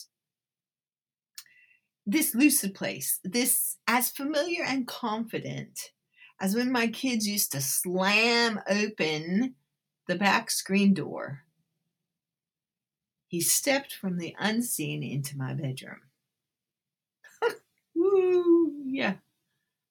this 2.06 2.36
lucid 2.36 2.74
place, 2.75 3.22
this 3.24 3.77
as 3.88 4.10
familiar 4.10 4.63
and 4.65 4.86
confident 4.86 5.92
as 6.42 6.56
when 6.56 6.74
my 6.74 6.88
kids 6.88 7.25
used 7.25 7.54
to 7.54 7.62
slam 7.62 8.60
open 8.70 9.56
the 10.08 10.15
back 10.15 10.51
screen 10.51 10.94
door 10.94 11.44
he 13.36 13.42
stepped 13.42 13.94
from 13.94 14.18
the 14.18 14.34
unseen 14.39 15.04
into 15.04 15.38
my 15.38 15.54
bedroom. 15.54 16.00
Woo, 17.94 18.72
yeah. 18.86 19.15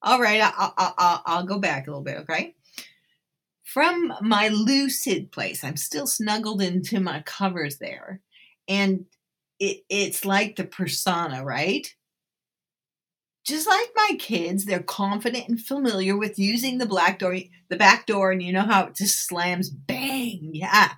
All 0.01 0.19
right, 0.19 0.41
I'll, 0.41 0.73
I'll, 0.75 1.21
I'll 1.27 1.45
go 1.45 1.59
back 1.59 1.85
a 1.85 1.91
little 1.91 2.01
bit, 2.03 2.17
okay? 2.21 2.55
From 3.63 4.11
my 4.19 4.47
lucid 4.47 5.31
place, 5.31 5.63
I'm 5.63 5.77
still 5.77 6.07
snuggled 6.07 6.59
into 6.59 6.99
my 6.99 7.21
covers 7.21 7.77
there. 7.77 8.19
And 8.67 9.05
it, 9.59 9.83
it's 9.89 10.25
like 10.25 10.55
the 10.55 10.63
persona, 10.65 11.45
right? 11.45 11.93
Just 13.45 13.67
like 13.67 13.91
my 13.95 14.15
kids, 14.17 14.65
they're 14.65 14.81
confident 14.81 15.49
and 15.49 15.61
familiar 15.61 16.17
with 16.17 16.39
using 16.39 16.79
the 16.79 16.87
black 16.87 17.19
door, 17.19 17.37
the 17.69 17.77
back 17.77 18.07
door, 18.07 18.31
and 18.31 18.41
you 18.41 18.51
know 18.51 18.63
how 18.63 18.85
it 18.85 18.95
just 18.95 19.27
slams 19.27 19.69
bang. 19.69 20.49
Yeah. 20.51 20.93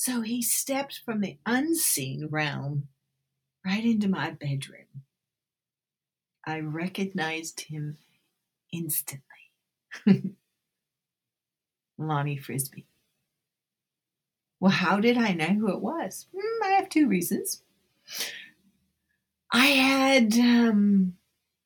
So 0.00 0.22
he 0.22 0.40
stepped 0.40 1.02
from 1.04 1.20
the 1.20 1.36
unseen 1.44 2.28
realm 2.30 2.88
right 3.66 3.84
into 3.84 4.08
my 4.08 4.30
bedroom. 4.30 5.04
I 6.42 6.60
recognized 6.60 7.60
him 7.60 7.98
instantly. 8.72 9.26
Lonnie 11.98 12.38
Frisbee. 12.38 12.86
Well, 14.58 14.72
how 14.72 15.00
did 15.00 15.18
I 15.18 15.34
know 15.34 15.48
who 15.48 15.70
it 15.70 15.82
was? 15.82 16.28
Mm, 16.34 16.66
I 16.66 16.70
have 16.70 16.88
two 16.88 17.06
reasons. 17.06 17.62
I 19.52 19.66
had 19.66 20.32
um, 20.38 21.18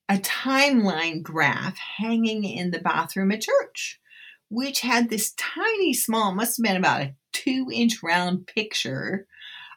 a 0.08 0.16
timeline 0.16 1.22
graph 1.22 1.78
hanging 1.78 2.42
in 2.42 2.72
the 2.72 2.80
bathroom 2.80 3.30
at 3.30 3.42
church, 3.42 4.00
which 4.48 4.80
had 4.80 5.08
this 5.08 5.34
tiny, 5.36 5.94
small, 5.94 6.34
must 6.34 6.56
have 6.56 6.64
been 6.64 6.76
about 6.76 7.02
a 7.02 7.14
two 7.34 7.68
inch 7.70 8.02
round 8.02 8.46
picture 8.46 9.26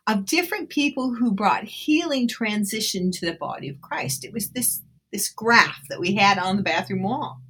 of 0.07 0.25
different 0.25 0.69
people 0.69 1.13
who 1.13 1.33
brought 1.33 1.65
healing 1.65 2.29
transition 2.29 3.11
to 3.11 3.25
the 3.25 3.33
body 3.33 3.67
of 3.67 3.81
Christ. 3.81 4.23
It 4.23 4.31
was 4.31 4.51
this, 4.51 4.81
this 5.11 5.27
graph 5.27 5.81
that 5.89 5.99
we 5.99 6.15
had 6.15 6.37
on 6.37 6.55
the 6.55 6.63
bathroom 6.63 7.03
wall. 7.03 7.41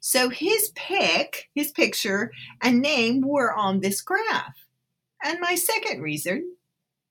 So 0.00 0.30
his 0.30 0.72
pick, 0.74 1.48
his 1.54 1.70
picture, 1.70 2.32
and 2.60 2.80
name 2.80 3.20
were 3.20 3.54
on 3.54 3.80
this 3.80 4.00
graph. 4.00 4.56
And 5.22 5.38
my 5.40 5.54
second 5.54 6.00
reason, 6.00 6.56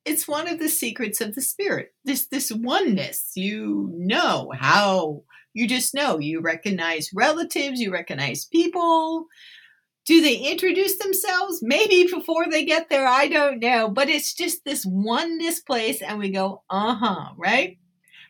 it's 0.05 0.27
one 0.27 0.47
of 0.47 0.59
the 0.59 0.69
secrets 0.69 1.21
of 1.21 1.35
the 1.35 1.41
spirit. 1.41 1.93
This 2.03 2.25
this 2.25 2.51
oneness. 2.51 3.33
You 3.35 3.91
know 3.95 4.51
how 4.57 5.23
you 5.53 5.67
just 5.67 5.93
know. 5.93 6.17
You 6.17 6.41
recognize 6.41 7.11
relatives, 7.13 7.79
you 7.79 7.91
recognize 7.91 8.45
people. 8.45 9.27
Do 10.09 10.21
they 10.21 10.37
introduce 10.37 10.97
themselves? 10.97 11.59
Maybe 11.61 12.09
before 12.11 12.49
they 12.49 12.65
get 12.65 12.89
there, 12.89 13.07
I 13.07 13.27
don't 13.27 13.59
know. 13.59 13.89
But 13.89 14.09
it's 14.09 14.33
just 14.33 14.65
this 14.65 14.83
oneness 14.83 15.59
place, 15.59 16.01
and 16.01 16.17
we 16.17 16.31
go, 16.31 16.63
uh 16.67 16.95
huh, 16.95 17.29
right? 17.37 17.77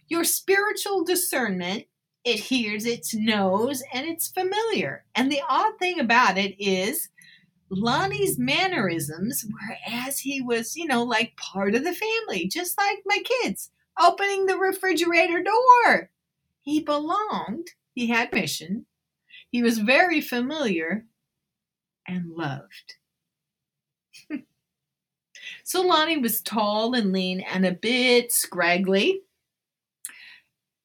Your 0.10 0.26
spiritual 0.26 1.06
discernment 1.06 1.86
it 2.26 2.42
hears, 2.42 2.86
it 2.86 3.08
knows, 3.14 3.82
and 3.94 4.06
it's 4.06 4.28
familiar. 4.28 5.06
And 5.16 5.32
the 5.32 5.40
odd 5.48 5.80
thing 5.80 6.02
about 6.02 6.38
it 6.38 6.62
is 6.62 7.08
Lonnie's 7.70 8.38
mannerisms 8.38 9.46
were 9.46 9.78
as 9.88 10.20
he 10.20 10.42
was, 10.42 10.76
you 10.76 10.86
know, 10.86 11.04
like 11.04 11.38
part 11.38 11.76
of 11.76 11.86
the 11.86 11.96
family, 11.96 12.50
just 12.50 12.78
like 12.78 12.98
my 13.06 13.20
kids, 13.24 13.72
opening 13.98 14.48
the 14.48 14.58
refrigerator 14.58 15.42
door. 15.42 16.10
He 16.60 16.82
belonged, 16.82 17.70
he 17.94 18.08
had 18.08 18.34
mission, 18.34 18.86
he 19.50 19.64
was 19.64 19.78
very 19.78 20.20
familiar 20.20 21.06
and 22.10 22.32
loved. 22.32 22.96
so 25.64 25.82
Lonnie 25.82 26.18
was 26.18 26.42
tall 26.42 26.94
and 26.94 27.12
lean 27.14 27.42
and 27.42 27.66
a 27.66 27.72
bit 27.72 28.32
scraggly 28.32 29.22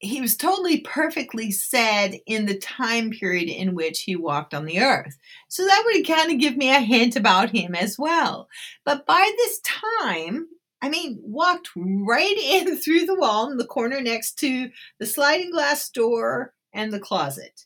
he 0.04 0.20
was 0.20 0.36
totally 0.36 0.80
perfectly 0.80 1.50
said 1.50 2.20
in 2.26 2.46
the 2.46 2.58
time 2.58 3.10
period 3.10 3.48
in 3.48 3.74
which 3.74 4.00
he 4.00 4.16
walked 4.16 4.52
on 4.52 4.66
the 4.66 4.80
earth. 4.80 5.16
So 5.48 5.64
that 5.64 5.82
would 5.86 6.06
kind 6.06 6.30
of 6.30 6.38
give 6.38 6.56
me 6.56 6.70
a 6.70 6.80
hint 6.80 7.16
about 7.16 7.50
him 7.50 7.74
as 7.74 7.98
well. 7.98 8.48
But 8.84 9.06
by 9.06 9.32
this 9.36 9.60
time, 9.60 10.46
I 10.82 10.90
mean, 10.90 11.18
walked 11.22 11.70
right 11.76 12.36
in 12.42 12.76
through 12.76 13.06
the 13.06 13.18
wall 13.18 13.50
in 13.50 13.56
the 13.56 13.66
corner 13.66 14.00
next 14.00 14.38
to 14.40 14.70
the 14.98 15.06
sliding 15.06 15.50
glass 15.50 15.88
door 15.88 16.52
and 16.72 16.92
the 16.92 17.00
closet. 17.00 17.64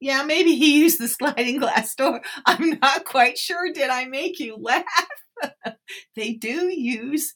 Yeah, 0.00 0.22
maybe 0.24 0.54
he 0.56 0.80
used 0.80 1.00
the 1.00 1.08
sliding 1.08 1.58
glass 1.58 1.94
door. 1.94 2.20
I'm 2.44 2.78
not 2.80 3.04
quite 3.04 3.38
sure. 3.38 3.72
Did 3.72 3.90
I 3.90 4.04
make 4.04 4.38
you 4.38 4.56
laugh? 4.56 4.84
they 6.16 6.32
do 6.34 6.68
use 6.68 7.34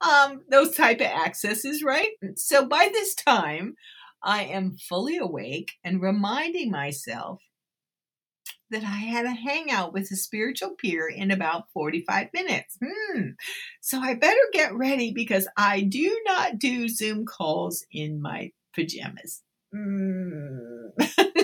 um, 0.00 0.42
those 0.50 0.74
type 0.76 1.00
of 1.00 1.06
accesses, 1.06 1.82
right? 1.82 2.10
So 2.36 2.66
by 2.66 2.88
this 2.92 3.14
time, 3.14 3.74
I 4.22 4.44
am 4.44 4.76
fully 4.88 5.16
awake 5.16 5.72
and 5.84 6.02
reminding 6.02 6.70
myself 6.70 7.40
that 8.70 8.82
I 8.82 8.86
had 8.98 9.24
a 9.24 9.30
hangout 9.30 9.92
with 9.92 10.10
a 10.10 10.16
spiritual 10.16 10.74
peer 10.78 11.08
in 11.08 11.30
about 11.30 11.70
45 11.72 12.28
minutes. 12.34 12.76
Hmm. 12.84 13.20
So 13.80 13.98
I 14.00 14.14
better 14.14 14.36
get 14.52 14.74
ready 14.74 15.12
because 15.12 15.48
I 15.56 15.82
do 15.82 16.20
not 16.26 16.58
do 16.58 16.88
Zoom 16.88 17.24
calls 17.24 17.84
in 17.90 18.20
my 18.20 18.50
pajamas. 18.74 19.42
Hmm. 19.72 20.88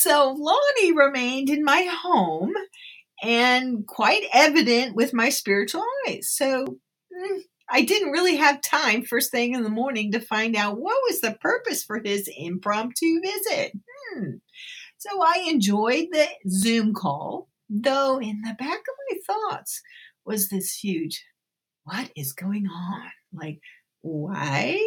so 0.00 0.34
Lonnie 0.38 0.92
remained 0.92 1.50
in 1.50 1.64
my 1.64 1.82
home 1.90 2.54
and 3.22 3.86
quite 3.86 4.24
evident 4.32 4.94
with 4.94 5.12
my 5.12 5.28
spiritual 5.28 5.84
eyes. 6.06 6.28
So 6.30 6.78
Mm, 7.20 7.40
I 7.68 7.82
didn't 7.82 8.10
really 8.10 8.36
have 8.36 8.60
time 8.62 9.02
first 9.02 9.30
thing 9.30 9.54
in 9.54 9.62
the 9.62 9.68
morning 9.68 10.12
to 10.12 10.20
find 10.20 10.56
out 10.56 10.78
what 10.80 11.00
was 11.08 11.20
the 11.20 11.36
purpose 11.40 11.84
for 11.84 12.00
his 12.04 12.28
impromptu 12.36 13.20
visit. 13.20 13.72
Hmm. 14.12 14.30
So 14.98 15.22
I 15.22 15.46
enjoyed 15.48 16.08
the 16.12 16.28
Zoom 16.48 16.94
call, 16.94 17.48
though 17.68 18.20
in 18.20 18.42
the 18.42 18.54
back 18.54 18.80
of 18.80 18.94
my 19.10 19.18
thoughts 19.26 19.82
was 20.24 20.48
this 20.48 20.74
huge, 20.74 21.24
what 21.84 22.10
is 22.16 22.32
going 22.32 22.66
on? 22.66 23.10
Like, 23.32 23.60
why? 24.02 24.78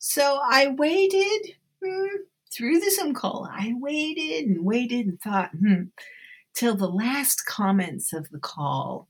So 0.00 0.40
I 0.42 0.68
waited 0.68 1.54
hmm, 1.84 2.06
through 2.52 2.80
the 2.80 2.90
Zoom 2.90 3.14
call. 3.14 3.48
I 3.50 3.72
waited 3.76 4.46
and 4.46 4.64
waited 4.64 5.06
and 5.06 5.20
thought, 5.20 5.50
hmm, 5.50 5.84
till 6.54 6.76
the 6.76 6.88
last 6.88 7.46
comments 7.46 8.12
of 8.12 8.28
the 8.30 8.38
call 8.38 9.08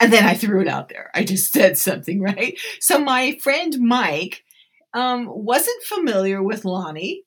and 0.00 0.12
then 0.12 0.24
I 0.24 0.34
threw 0.34 0.60
it 0.60 0.68
out 0.68 0.88
there. 0.88 1.10
I 1.14 1.24
just 1.24 1.52
said 1.52 1.78
something, 1.78 2.20
right? 2.20 2.58
So 2.80 2.98
my 2.98 3.38
friend 3.42 3.74
Mike 3.80 4.44
um, 4.92 5.26
wasn't 5.28 5.82
familiar 5.84 6.42
with 6.42 6.64
Lonnie. 6.64 7.24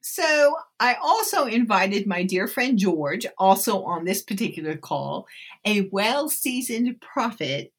So 0.00 0.54
I 0.78 0.94
also 1.02 1.46
invited 1.46 2.06
my 2.06 2.22
dear 2.22 2.46
friend 2.46 2.78
George, 2.78 3.26
also 3.38 3.82
on 3.82 4.04
this 4.04 4.22
particular 4.22 4.76
call, 4.76 5.26
a 5.64 5.88
well 5.92 6.28
seasoned 6.28 7.00
prophet, 7.00 7.72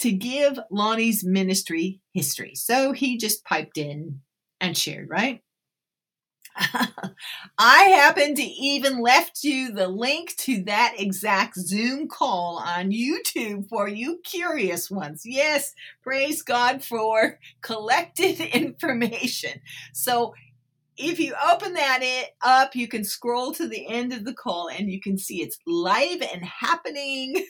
to 0.00 0.12
give 0.12 0.58
Lonnie's 0.70 1.24
ministry 1.24 2.00
history. 2.14 2.54
So 2.54 2.92
he 2.92 3.18
just 3.18 3.44
piped 3.44 3.76
in 3.76 4.20
and 4.60 4.76
shared, 4.76 5.08
right? 5.08 5.42
I 7.58 7.82
happen 7.84 8.34
to 8.34 8.42
even 8.42 9.00
left 9.00 9.44
you 9.44 9.72
the 9.72 9.88
link 9.88 10.34
to 10.38 10.62
that 10.64 10.94
exact 10.98 11.56
Zoom 11.56 12.08
call 12.08 12.58
on 12.64 12.90
YouTube 12.90 13.68
for 13.68 13.88
you 13.88 14.18
curious 14.24 14.90
ones. 14.90 15.22
Yes, 15.24 15.74
praise 16.02 16.42
God 16.42 16.82
for 16.82 17.38
collected 17.62 18.40
information. 18.54 19.60
So 19.92 20.34
if 20.96 21.20
you 21.20 21.34
open 21.50 21.74
that 21.74 22.00
it 22.02 22.30
up, 22.42 22.76
you 22.76 22.88
can 22.88 23.04
scroll 23.04 23.52
to 23.54 23.68
the 23.68 23.88
end 23.88 24.12
of 24.12 24.24
the 24.24 24.34
call 24.34 24.68
and 24.68 24.90
you 24.90 25.00
can 25.00 25.18
see 25.18 25.42
it's 25.42 25.58
live 25.66 26.22
and 26.22 26.44
happening 26.44 27.44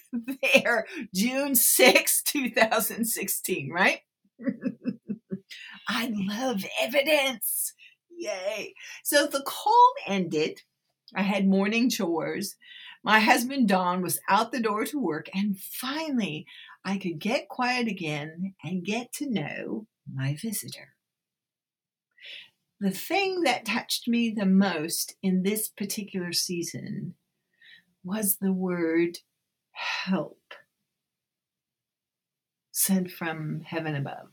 there, 0.54 0.86
June 1.14 1.54
6, 1.54 2.22
2016, 2.24 3.70
right? 3.72 4.00
I 5.88 6.10
love 6.12 6.64
evidence. 6.80 7.72
Yay. 8.18 8.74
So 9.04 9.26
the 9.26 9.42
call 9.42 9.92
ended. 10.06 10.62
I 11.14 11.22
had 11.22 11.46
morning 11.46 11.88
chores. 11.88 12.56
My 13.04 13.20
husband 13.20 13.68
Don 13.68 14.02
was 14.02 14.20
out 14.28 14.50
the 14.50 14.60
door 14.60 14.84
to 14.84 14.98
work, 14.98 15.30
and 15.32 15.58
finally 15.58 16.44
I 16.84 16.98
could 16.98 17.20
get 17.20 17.48
quiet 17.48 17.86
again 17.86 18.54
and 18.62 18.84
get 18.84 19.12
to 19.14 19.30
know 19.30 19.86
my 20.12 20.36
visitor. 20.40 20.94
The 22.80 22.90
thing 22.90 23.42
that 23.42 23.64
touched 23.64 24.08
me 24.08 24.30
the 24.30 24.46
most 24.46 25.14
in 25.22 25.42
this 25.42 25.68
particular 25.68 26.32
season 26.32 27.14
was 28.04 28.36
the 28.36 28.52
word 28.52 29.18
help 29.72 30.54
sent 32.72 33.10
from 33.10 33.62
heaven 33.62 33.94
above. 33.94 34.28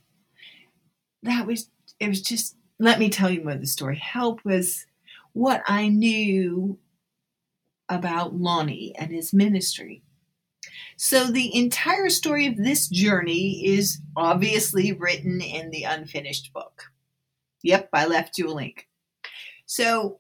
That 1.23 1.47
was, 1.47 1.69
it 1.99 2.07
was 2.07 2.21
just 2.21 2.55
let 2.79 2.99
me 2.99 3.09
tell 3.09 3.29
you 3.29 3.43
more 3.43 3.53
of 3.53 3.61
the 3.61 3.67
story. 3.67 3.97
Help 3.97 4.43
was 4.43 4.85
what 5.33 5.63
I 5.67 5.87
knew 5.87 6.77
about 7.89 8.35
Lonnie 8.35 8.93
and 8.97 9.11
his 9.11 9.33
ministry. 9.33 10.01
So 10.97 11.27
the 11.27 11.55
entire 11.55 12.09
story 12.09 12.47
of 12.47 12.57
this 12.57 12.87
journey 12.87 13.65
is 13.65 13.99
obviously 14.15 14.93
written 14.93 15.41
in 15.41 15.69
the 15.69 15.83
unfinished 15.83 16.53
book. 16.53 16.91
Yep, 17.63 17.89
I 17.93 18.05
left 18.05 18.37
you 18.37 18.49
a 18.49 18.53
link. 18.53 18.87
So 19.65 20.19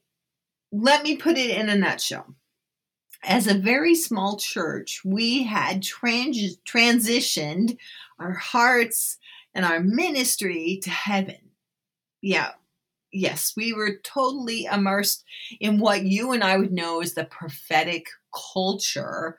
let 0.71 1.03
me 1.03 1.15
put 1.15 1.37
it 1.37 1.57
in 1.57 1.69
a 1.69 1.75
nutshell. 1.75 2.35
As 3.23 3.47
a 3.47 3.57
very 3.57 3.95
small 3.95 4.37
church, 4.37 5.01
we 5.03 5.43
had 5.43 5.81
trans- 5.81 6.57
transitioned 6.57 7.77
our 8.19 8.33
hearts 8.33 9.17
and 9.53 9.65
our 9.65 9.79
ministry 9.79 10.79
to 10.83 10.89
heaven 10.89 11.44
yeah, 12.25 12.53
yes, 13.13 13.53
we 13.55 13.71
were 13.71 13.99
totally 14.03 14.65
immersed 14.65 15.23
in 15.59 15.77
what 15.77 16.03
you 16.03 16.31
and 16.31 16.43
I 16.43 16.57
would 16.57 16.71
know 16.71 17.01
as 17.01 17.13
the 17.13 17.25
prophetic 17.25 18.07
culture. 18.53 19.37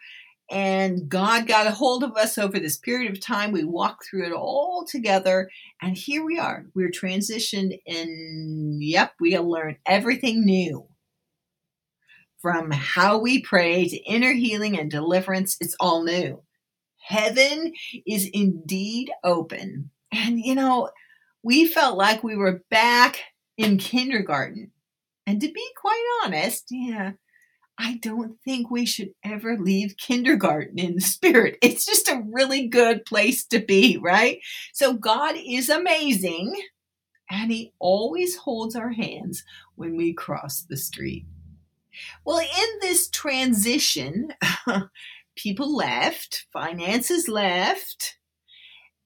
And 0.49 1.09
God 1.09 1.49
got 1.49 1.66
a 1.66 1.72
hold 1.72 2.05
of 2.05 2.16
us 2.16 2.38
over 2.38 2.61
this 2.61 2.77
period 2.77 3.11
of 3.11 3.20
time. 3.20 3.51
We 3.51 3.64
walked 3.64 4.07
through 4.07 4.27
it 4.27 4.33
all 4.33 4.87
together. 4.88 5.51
And 5.83 5.96
here 5.96 6.25
we 6.25 6.38
are. 6.38 6.66
We're 6.77 6.92
transitioned 6.92 7.77
and 7.88 8.81
yep, 8.81 9.14
we 9.18 9.37
learned 9.37 9.79
everything 9.85 10.44
new. 10.44 10.87
From 12.40 12.70
how 12.70 13.18
we 13.18 13.42
pray 13.42 13.88
to 13.88 13.96
inner 14.05 14.33
healing 14.33 14.79
and 14.79 14.88
deliverance, 14.88 15.57
it's 15.61 15.75
all 15.81 16.05
new. 16.05 16.44
Heaven 17.03 17.72
is 18.07 18.31
indeed 18.33 19.11
open. 19.25 19.90
And 20.12 20.38
you 20.38 20.55
know, 20.55 20.90
we 21.46 21.64
felt 21.64 21.96
like 21.96 22.24
we 22.24 22.35
were 22.35 22.64
back 22.70 23.20
in 23.56 23.78
kindergarten. 23.78 24.72
And 25.28 25.40
to 25.40 25.46
be 25.46 25.68
quite 25.80 26.04
honest, 26.24 26.64
yeah, 26.72 27.12
I 27.78 27.98
don't 28.02 28.37
think 28.44 28.68
we 28.68 28.85
should 28.85 29.11
ever 29.24 29.56
leave 29.56 29.96
kindergarten 29.96 30.76
in 30.76 30.96
the 30.96 31.00
spirit. 31.00 31.56
It's 31.62 31.87
just 31.87 32.09
a 32.09 32.24
really 32.32 32.66
good 32.66 33.04
place 33.04 33.46
to 33.46 33.61
be, 33.61 33.96
right? 33.96 34.40
So 34.74 34.94
God 34.94 35.37
is 35.37 35.68
amazing 35.68 36.52
and 37.30 37.52
he 37.52 37.72
always 37.78 38.35
holds 38.35 38.74
our 38.74 38.90
hands 38.90 39.44
when 39.76 39.96
we 39.96 40.14
cross 40.14 40.62
the 40.62 40.76
street. 40.76 41.26
Well, 42.24 42.40
in 42.40 42.68
this 42.80 43.09
transition, 43.09 44.35
people 45.37 45.76
left, 45.76 46.46
finances 46.52 47.28
left, 47.28 48.16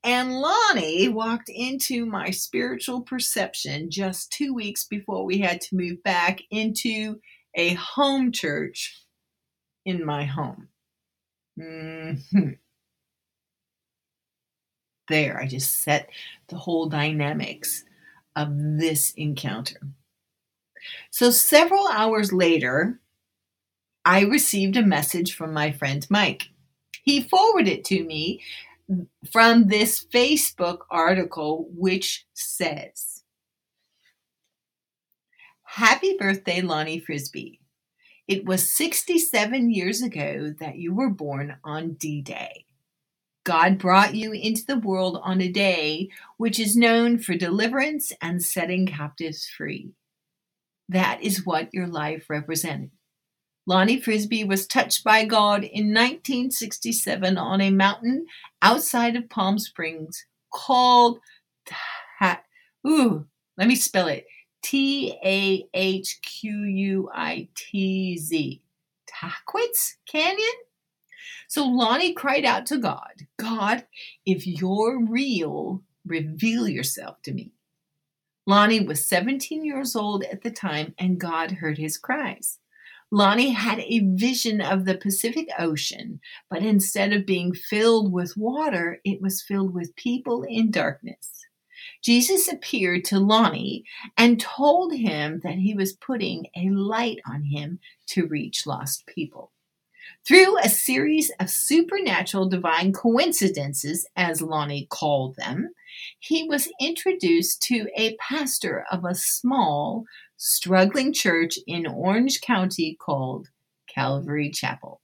and 0.03 0.41
Lonnie 0.41 1.09
walked 1.09 1.51
into 1.51 2.07
my 2.07 2.31
spiritual 2.31 3.03
perception 3.03 3.91
just 3.91 4.33
two 4.33 4.55
weeks 4.55 4.85
before 4.85 5.25
we 5.25 5.39
had 5.39 5.61
to 5.63 5.77
move 5.77 6.03
back 6.03 6.41
into 6.51 7.21
a 7.55 7.75
home 7.75 8.33
church 8.33 9.05
in 9.85 10.05
my 10.05 10.25
home. 10.25 10.69
Mm-hmm. 11.59 12.51
There, 15.09 15.41
I 15.41 15.47
just 15.47 15.83
set 15.83 16.09
the 16.49 16.57
whole 16.57 16.87
dynamics 16.87 17.85
of 18.37 18.49
this 18.53 19.13
encounter. 19.17 19.81
So, 21.11 21.31
several 21.31 21.89
hours 21.89 22.33
later, 22.33 23.01
I 24.05 24.21
received 24.21 24.77
a 24.77 24.83
message 24.83 25.35
from 25.35 25.53
my 25.53 25.73
friend 25.73 26.07
Mike. 26.09 26.45
He 27.03 27.23
forwarded 27.23 27.73
it 27.73 27.85
to 27.87 28.05
me 28.05 28.41
from 29.31 29.69
this 29.69 30.05
Facebook 30.13 30.79
article, 30.91 31.69
which 31.75 32.27
says 32.35 33.23
Happy 35.65 36.17
birthday, 36.19 36.61
Lonnie 36.63 36.99
Frisbee. 36.99 37.61
It 38.27 38.45
was 38.45 38.69
67 38.71 39.71
years 39.71 40.03
ago 40.03 40.53
that 40.59 40.77
you 40.77 40.95
were 40.95 41.11
born 41.11 41.57
on 41.63 41.93
D 41.93 42.23
Day. 42.23 42.65
God 43.45 43.79
brought 43.79 44.15
you 44.15 44.33
into 44.33 44.65
the 44.67 44.79
world 44.79 45.21
on 45.23 45.41
a 45.41 45.49
day 45.49 46.09
which 46.37 46.59
is 46.59 46.77
known 46.77 47.19
for 47.19 47.35
deliverance 47.35 48.13
and 48.21 48.43
setting 48.43 48.87
captives 48.87 49.49
free. 49.49 49.93
That 50.89 51.23
is 51.23 51.47
what 51.47 51.73
your 51.73 51.87
life 51.87 52.29
represented. 52.29 52.91
Lonnie 53.71 54.01
Frisbee 54.01 54.43
was 54.43 54.67
touched 54.67 55.05
by 55.05 55.25
God 55.25 55.63
in 55.63 55.95
1967 55.95 57.39
on 57.39 57.61
a 57.61 57.71
mountain 57.71 58.27
outside 58.63 59.15
of 59.15 59.31
Palm 59.31 59.61
Springs 59.61 60.27
called 60.53 61.21
Ooh, 62.85 63.27
let 63.57 63.69
me 63.69 63.77
spell 63.77 64.09
it. 64.09 64.27
T 64.61 65.17
A 65.25 65.69
H 65.73 66.19
Q 66.21 66.65
U 66.65 67.11
I 67.15 67.47
T 67.55 68.19
Z. 68.19 68.61
Tahquitz 69.07 69.99
Canyon? 70.05 70.49
So 71.47 71.65
Lonnie 71.65 72.13
cried 72.13 72.45
out 72.45 72.67
to 72.67 72.79
God, 72.79 73.29
God, 73.39 73.87
if 74.27 74.49
you're 74.49 75.07
real, 75.07 75.85
reveal 76.05 76.67
yourself 76.67 77.23
to 77.23 77.33
me. 77.33 77.53
Lonnie 78.49 78.85
was 78.85 79.07
17 79.07 79.65
years 79.65 79.95
old 79.95 80.25
at 80.25 80.43
the 80.43 80.51
time, 80.51 80.93
and 80.99 81.21
God 81.21 81.53
heard 81.53 81.79
his 81.79 81.99
cries. 81.99 82.59
Lonnie 83.13 83.51
had 83.51 83.81
a 83.81 84.07
vision 84.15 84.61
of 84.61 84.85
the 84.85 84.97
Pacific 84.97 85.49
Ocean, 85.59 86.21
but 86.49 86.63
instead 86.63 87.13
of 87.13 87.27
being 87.27 87.53
filled 87.53 88.13
with 88.13 88.37
water, 88.37 89.01
it 89.05 89.21
was 89.21 89.43
filled 89.43 89.75
with 89.75 89.97
people 89.97 90.45
in 90.49 90.71
darkness. 90.71 91.33
Jesus 92.03 92.47
appeared 92.47 93.05
to 93.07 93.19
Lonnie 93.19 93.85
and 94.17 94.41
told 94.41 94.95
him 94.95 95.41
that 95.43 95.57
he 95.57 95.75
was 95.75 95.95
putting 95.95 96.47
a 96.57 96.71
light 96.71 97.19
on 97.27 97.43
him 97.43 97.81
to 98.09 98.27
reach 98.27 98.67
lost 98.67 99.07
people. 99.07 99.51
Through 100.27 100.59
a 100.59 100.69
series 100.69 101.31
of 101.41 101.51
supernatural 101.51 102.49
divine 102.49 102.93
coincidences, 102.93 104.07
as 104.17 104.43
Lonnie 104.43 104.87
called 104.91 105.37
them, 105.37 105.71
he 106.19 106.45
was 106.45 106.71
introduced 106.81 107.63
to 107.63 107.89
a 107.97 108.17
pastor 108.17 108.85
of 108.91 109.05
a 109.05 109.15
small, 109.15 110.05
struggling 110.43 111.13
church 111.13 111.59
in 111.67 111.87
Orange 111.87 112.41
County 112.41 112.97
called 112.99 113.51
Calvary 113.87 114.51
Chapel. 114.51 115.03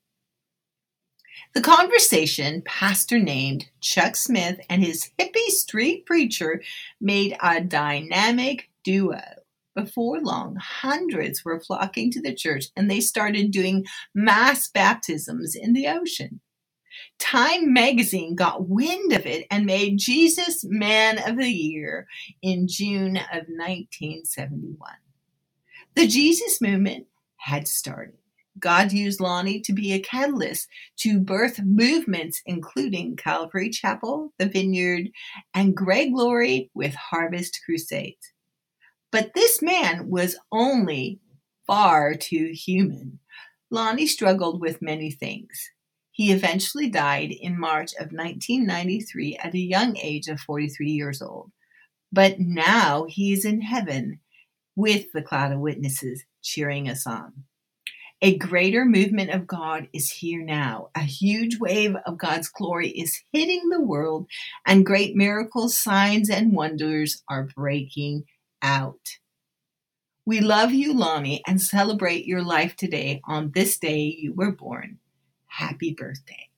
The 1.55 1.61
conversation, 1.61 2.62
pastor 2.64 3.18
named 3.18 3.68
Chuck 3.83 4.16
Smith 4.16 4.59
and 4.70 4.83
his 4.83 5.11
hippie 5.18 5.49
street 5.49 6.07
preacher 6.07 6.62
made 7.03 7.37
a 7.42 7.61
dynamic 7.61 8.70
duo. 8.83 9.20
Before 9.75 10.22
long, 10.22 10.57
hundreds 10.57 11.44
were 11.44 11.61
flocking 11.61 12.11
to 12.12 12.22
the 12.22 12.35
church 12.35 12.68
and 12.75 12.90
they 12.90 13.01
started 13.01 13.51
doing 13.51 13.85
mass 14.14 14.70
baptisms 14.70 15.55
in 15.55 15.75
the 15.75 15.87
ocean. 15.87 16.40
Time 17.18 17.75
magazine 17.75 18.37
got 18.37 18.70
wind 18.70 19.12
of 19.12 19.27
it 19.27 19.46
and 19.51 19.66
made 19.66 19.99
Jesus 19.99 20.64
Man 20.64 21.18
of 21.29 21.37
the 21.37 21.51
Year 21.51 22.07
in 22.40 22.66
June 22.68 23.18
of 23.18 23.44
1971. 23.49 24.79
The 25.96 26.06
Jesus 26.06 26.61
movement 26.61 27.06
had 27.38 27.66
started. 27.66 28.18
God 28.59 28.92
used 28.92 29.18
Lonnie 29.18 29.62
to 29.62 29.72
be 29.72 29.94
a 29.94 29.98
catalyst 29.98 30.68
to 30.98 31.18
birth 31.18 31.59
movements 31.62 32.42
including 32.44 33.16
Calvary 33.16 33.70
Chapel, 33.70 34.30
the 34.38 34.44
Vineyard, 34.44 35.09
and 35.54 35.74
Greg 35.74 36.11
Laurie 36.12 36.70
with 36.74 36.94
Harvest 36.94 37.59
Crusades. 37.64 38.35
But 39.11 39.32
this 39.35 39.62
man 39.62 40.11
was 40.11 40.37
only 40.52 41.18
far 41.66 42.12
too 42.12 42.52
human. 42.52 43.18
Lonnie 43.70 44.06
struggled 44.06 44.61
with 44.61 44.82
many 44.82 45.11
things. 45.11 45.70
He 46.12 46.30
eventually 46.30 46.90
died 46.90 47.32
in 47.32 47.59
March 47.59 47.94
of 47.94 48.12
1993 48.12 49.38
at 49.42 49.54
a 49.54 49.59
young 49.59 49.96
age 49.96 50.28
of 50.28 50.40
43 50.40 50.90
years 50.90 51.22
old. 51.22 51.52
But 52.12 52.38
now 52.38 53.06
he 53.09 53.32
is 53.32 53.46
in 53.46 53.62
heaven 53.62 54.20
with 54.77 55.11
the 55.12 55.23
cloud 55.23 55.53
of 55.53 55.59
witnesses 55.59 56.25
cheering 56.43 56.89
us 56.89 57.07
on. 57.07 57.33
A 58.23 58.39
greater 58.39 58.87
movement 58.87 59.31
of 59.31 59.47
God 59.47 59.89
is 59.93 60.11
here 60.11 60.43
now. 60.43 60.89
A 60.95 61.03
huge 61.03 61.59
wave 61.59 61.97
of 62.07 62.17
God's 62.17 62.49
glory 62.49 62.89
is 62.89 63.23
hitting 63.31 63.69
the 63.69 63.81
world, 63.81 64.27
and 64.67 64.87
great 64.87 65.15
miracles, 65.15 65.77
signs, 65.77 66.31
and 66.31 66.53
wonders 66.53 67.23
are 67.29 67.49
breaking 67.55 68.25
out. 68.62 69.19
We 70.25 70.41
love 70.41 70.73
you, 70.73 70.93
Lonnie, 70.93 71.43
and 71.47 71.61
celebrate 71.61 72.27
your 72.27 72.43
life 72.43 72.75
today 72.75 73.21
on 73.27 73.53
this 73.55 73.79
day 73.79 74.17
you 74.19 74.33
were 74.33 74.51
born. 74.51 74.99
Happy 75.47 75.93
birthday. 75.93 76.49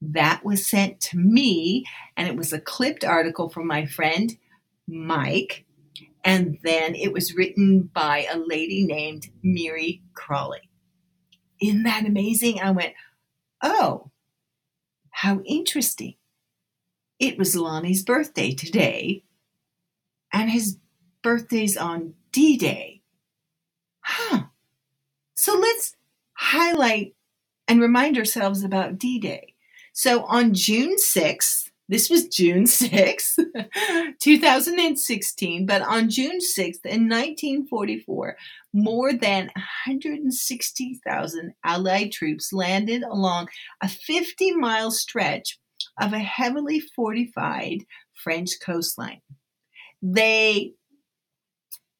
That 0.00 0.44
was 0.44 0.66
sent 0.66 1.00
to 1.00 1.18
me, 1.18 1.84
and 2.16 2.28
it 2.28 2.36
was 2.36 2.52
a 2.52 2.60
clipped 2.60 3.04
article 3.04 3.48
from 3.48 3.66
my 3.66 3.86
friend 3.86 4.38
Mike. 4.86 5.65
And 6.26 6.58
then 6.64 6.96
it 6.96 7.12
was 7.12 7.36
written 7.36 7.90
by 7.94 8.26
a 8.30 8.38
lady 8.38 8.84
named 8.84 9.28
Miri 9.44 10.02
Crawley. 10.14 10.68
Isn't 11.62 11.84
that 11.84 12.06
amazing? 12.06 12.60
I 12.60 12.72
went, 12.72 12.94
oh, 13.62 14.10
how 15.10 15.40
interesting. 15.46 16.16
It 17.20 17.38
was 17.38 17.56
Lonnie's 17.56 18.02
birthday 18.04 18.52
today, 18.54 19.24
and 20.32 20.50
his 20.50 20.78
birthday's 21.22 21.76
on 21.76 22.14
D 22.32 22.58
Day. 22.58 23.02
Huh. 24.00 24.44
So 25.34 25.56
let's 25.56 25.96
highlight 26.34 27.14
and 27.68 27.80
remind 27.80 28.18
ourselves 28.18 28.64
about 28.64 28.98
D 28.98 29.18
Day. 29.18 29.54
So 29.94 30.24
on 30.24 30.54
June 30.54 30.96
6th, 30.96 31.70
this 31.88 32.10
was 32.10 32.28
June 32.28 32.64
6th, 32.64 33.38
2016, 34.20 35.66
but 35.66 35.82
on 35.82 36.10
June 36.10 36.38
6th 36.38 36.84
in 36.84 37.08
1944, 37.08 38.36
more 38.72 39.12
than 39.12 39.50
160,000 39.54 41.54
Allied 41.64 42.12
troops 42.12 42.52
landed 42.52 43.02
along 43.02 43.48
a 43.82 43.88
50 43.88 44.56
mile 44.56 44.90
stretch 44.90 45.58
of 46.00 46.12
a 46.12 46.18
heavily 46.18 46.80
fortified 46.80 47.84
French 48.14 48.58
coastline. 48.60 49.20
They 50.02 50.74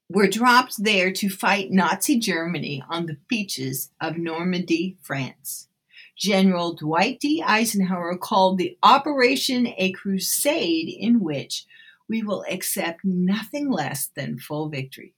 were 0.09 0.29
dropped 0.29 0.83
there 0.83 1.13
to 1.13 1.29
fight 1.29 1.71
Nazi 1.71 2.19
Germany 2.19 2.83
on 2.89 3.07
the 3.07 3.19
beaches 3.29 3.91
of 4.01 4.17
Normandy, 4.17 4.97
France. 5.01 5.69
General 6.17 6.75
Dwight 6.75 7.21
D. 7.21 7.43
Eisenhower 7.47 8.17
called 8.17 8.59
the 8.59 8.77
operation 8.83 9.69
a 9.77 9.93
crusade 9.93 10.89
in 10.89 11.21
which 11.21 11.67
we 12.09 12.23
will 12.23 12.45
accept 12.51 13.05
nothing 13.05 13.71
less 13.71 14.11
than 14.17 14.39
full 14.39 14.69
victory. 14.69 15.15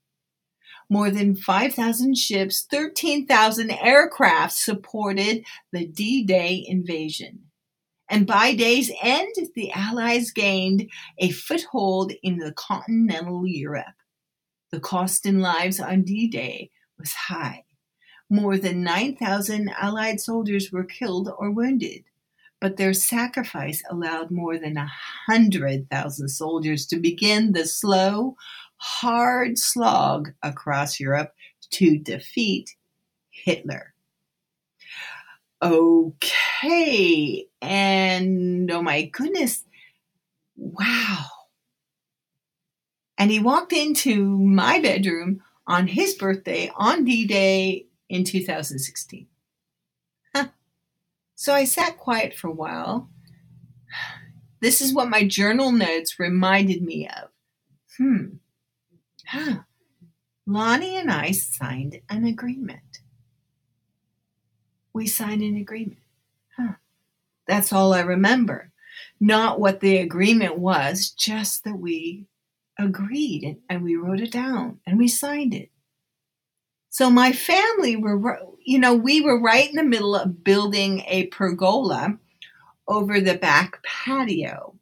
More 0.91 1.11
than 1.11 1.37
5,000 1.37 2.17
ships, 2.17 2.67
13,000 2.71 3.71
aircraft 3.71 4.55
supported 4.55 5.45
the 5.71 5.87
D 5.87 6.25
Day 6.25 6.65
invasion. 6.67 7.45
And 8.09 8.27
by 8.27 8.55
day's 8.55 8.91
end, 9.03 9.35
the 9.55 9.71
Allies 9.73 10.31
gained 10.31 10.91
a 11.19 11.31
foothold 11.31 12.13
in 12.23 12.39
the 12.39 12.53
continental 12.53 13.47
Europe. 13.47 13.85
The 14.73 14.81
cost 14.81 15.27
in 15.27 15.41
lives 15.41 15.79
on 15.79 16.03
D 16.03 16.27
Day 16.27 16.71
was 16.99 17.13
high. 17.13 17.65
More 18.31 18.59
than 18.59 18.83
9,000 18.83 19.71
Allied 19.71 20.21
soldiers 20.21 20.71
were 20.71 20.85
killed 20.85 21.33
or 21.39 21.51
wounded, 21.51 22.05
but 22.61 22.77
their 22.77 22.93
sacrifice 22.93 23.83
allowed 23.91 24.31
more 24.31 24.59
than 24.59 24.75
100,000 24.75 26.29
soldiers 26.29 26.87
to 26.87 26.99
begin 26.99 27.53
the 27.53 27.65
slow, 27.65 28.37
hard 28.77 29.59
slog 29.59 30.33
across 30.43 31.01
Europe 31.01 31.33
to 31.71 31.99
defeat 31.99 32.77
Hitler. 33.31 33.95
Okay, 35.63 37.47
and 37.61 38.71
oh 38.71 38.83
my 38.83 39.07
goodness, 39.07 39.65
wow. 40.57 41.25
And 43.17 43.31
he 43.31 43.41
walked 43.41 43.73
into 43.73 44.39
my 44.39 44.81
bedroom 44.81 45.43
on 45.67 45.89
his 45.89 46.15
birthday 46.15 46.71
on 46.77 47.05
D 47.05 47.27
Day 47.27 47.88
in 48.09 48.25
2016. 48.25 49.27
Huh. 50.35 50.49
So 51.35 51.55
I 51.55 51.65
sat 51.65 51.99
quiet 51.99 52.35
for 52.35 52.49
a 52.49 52.53
while. 52.53 53.09
This 54.61 54.81
is 54.81 54.93
what 54.93 55.09
my 55.09 55.27
journal 55.27 55.71
notes 55.71 56.19
reminded 56.19 56.83
me 56.83 57.09
of. 57.09 57.31
Hmm. 57.97 58.27
Huh. 59.27 59.59
Lonnie 60.47 60.97
and 60.97 61.11
I 61.11 61.33
signed 61.33 62.01
an 62.09 62.25
agreement. 62.25 63.01
We 64.93 65.07
signed 65.07 65.43
an 65.43 65.57
agreement. 65.57 66.01
Huh. 66.57 66.75
That's 67.47 67.73
all 67.73 67.93
I 67.93 68.01
remember. 68.01 68.73
Not 69.21 69.61
what 69.61 69.81
the 69.81 69.99
agreement 69.99 70.59
was, 70.59 71.11
just 71.11 71.65
that 71.65 71.79
we 71.79 72.27
agreed 72.79 73.45
and, 73.45 73.59
and 73.69 73.83
we 73.83 73.97
wrote 73.97 74.21
it 74.21 74.33
down 74.33 74.81
and 74.87 74.99
we 74.99 75.09
signed 75.09 75.55
it. 75.55 75.71
So 76.91 77.11
my 77.11 77.33
family 77.33 77.97
were, 77.97 78.41
you 78.65 78.79
know, 78.79 78.95
we 78.95 79.21
were 79.21 79.41
right 79.41 79.69
in 79.69 79.77
the 79.77 79.83
middle 79.83 80.17
of 80.17 80.43
building 80.43 81.05
a 81.07 81.27
pergola 81.27 82.19
over 82.87 83.21
the 83.21 83.37
back 83.37 83.83
patio. 83.85 84.75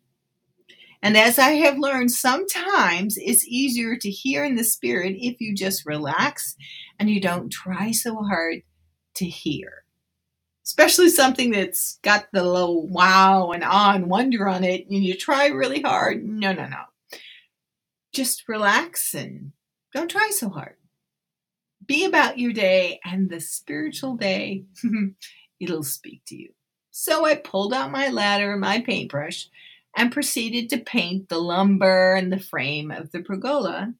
And 1.02 1.16
as 1.16 1.38
I 1.38 1.50
have 1.50 1.78
learned, 1.78 2.10
sometimes 2.10 3.16
it's 3.18 3.46
easier 3.46 3.96
to 3.96 4.10
hear 4.10 4.44
in 4.44 4.56
the 4.56 4.64
spirit 4.64 5.16
if 5.18 5.40
you 5.40 5.54
just 5.54 5.86
relax 5.86 6.56
and 6.98 7.10
you 7.10 7.20
don't 7.20 7.50
try 7.50 7.90
so 7.90 8.16
hard 8.22 8.62
to 9.14 9.26
hear. 9.26 9.84
Especially 10.64 11.08
something 11.08 11.50
that's 11.50 11.98
got 12.02 12.26
the 12.32 12.42
little 12.42 12.88
wow 12.88 13.50
and 13.50 13.62
awe 13.62 13.94
and 13.94 14.08
wonder 14.08 14.48
on 14.48 14.64
it, 14.64 14.86
and 14.90 15.04
you 15.04 15.16
try 15.16 15.46
really 15.46 15.80
hard. 15.80 16.24
No, 16.24 16.52
no, 16.52 16.66
no. 16.66 16.82
Just 18.12 18.48
relax 18.48 19.14
and 19.14 19.52
don't 19.94 20.10
try 20.10 20.30
so 20.32 20.48
hard 20.48 20.74
be 21.86 22.04
about 22.04 22.38
your 22.38 22.52
day 22.52 23.00
and 23.04 23.28
the 23.28 23.40
spiritual 23.40 24.16
day, 24.16 24.64
it'll 25.60 25.84
speak 25.84 26.22
to 26.26 26.36
you. 26.36 26.50
So 26.90 27.24
I 27.26 27.34
pulled 27.34 27.74
out 27.74 27.92
my 27.92 28.08
ladder 28.08 28.52
and 28.52 28.60
my 28.60 28.80
paintbrush 28.80 29.48
and 29.96 30.12
proceeded 30.12 30.70
to 30.70 30.78
paint 30.78 31.28
the 31.28 31.38
lumber 31.38 32.14
and 32.14 32.32
the 32.32 32.40
frame 32.40 32.90
of 32.90 33.12
the 33.12 33.22
pergola. 33.22 33.94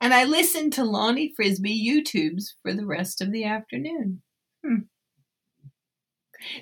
And 0.00 0.12
I 0.12 0.24
listened 0.24 0.72
to 0.74 0.84
Lonnie 0.84 1.32
Frisbee 1.34 1.88
YouTubes 1.88 2.54
for 2.62 2.72
the 2.72 2.86
rest 2.86 3.20
of 3.20 3.32
the 3.32 3.44
afternoon. 3.44 4.22
Hmm. 4.64 4.82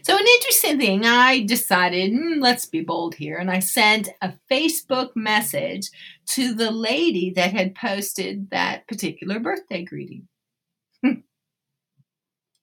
So, 0.03 0.17
an 0.17 0.25
interesting 0.27 0.79
thing, 0.79 1.05
I 1.05 1.45
decided, 1.45 2.13
mm, 2.13 2.41
let's 2.41 2.67
be 2.67 2.83
bold 2.83 3.15
here, 3.15 3.37
and 3.39 3.51
I 3.51 3.59
sent 3.59 4.09
a 4.21 4.35
Facebook 4.51 5.11
message 5.15 5.91
to 6.29 6.55
the 6.55 6.71
lady 6.71 7.33
that 7.37 7.53
had 7.53 7.75
posted 7.75 8.51
that 8.51 8.87
particular 8.87 9.39
birthday 9.39 9.85
greeting. 9.85 10.29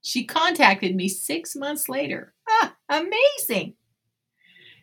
she 0.01 0.25
contacted 0.25 0.95
me 0.95 1.07
six 1.07 1.55
months 1.55 1.89
later. 1.89 2.33
Ah, 2.47 2.75
amazing! 2.89 3.75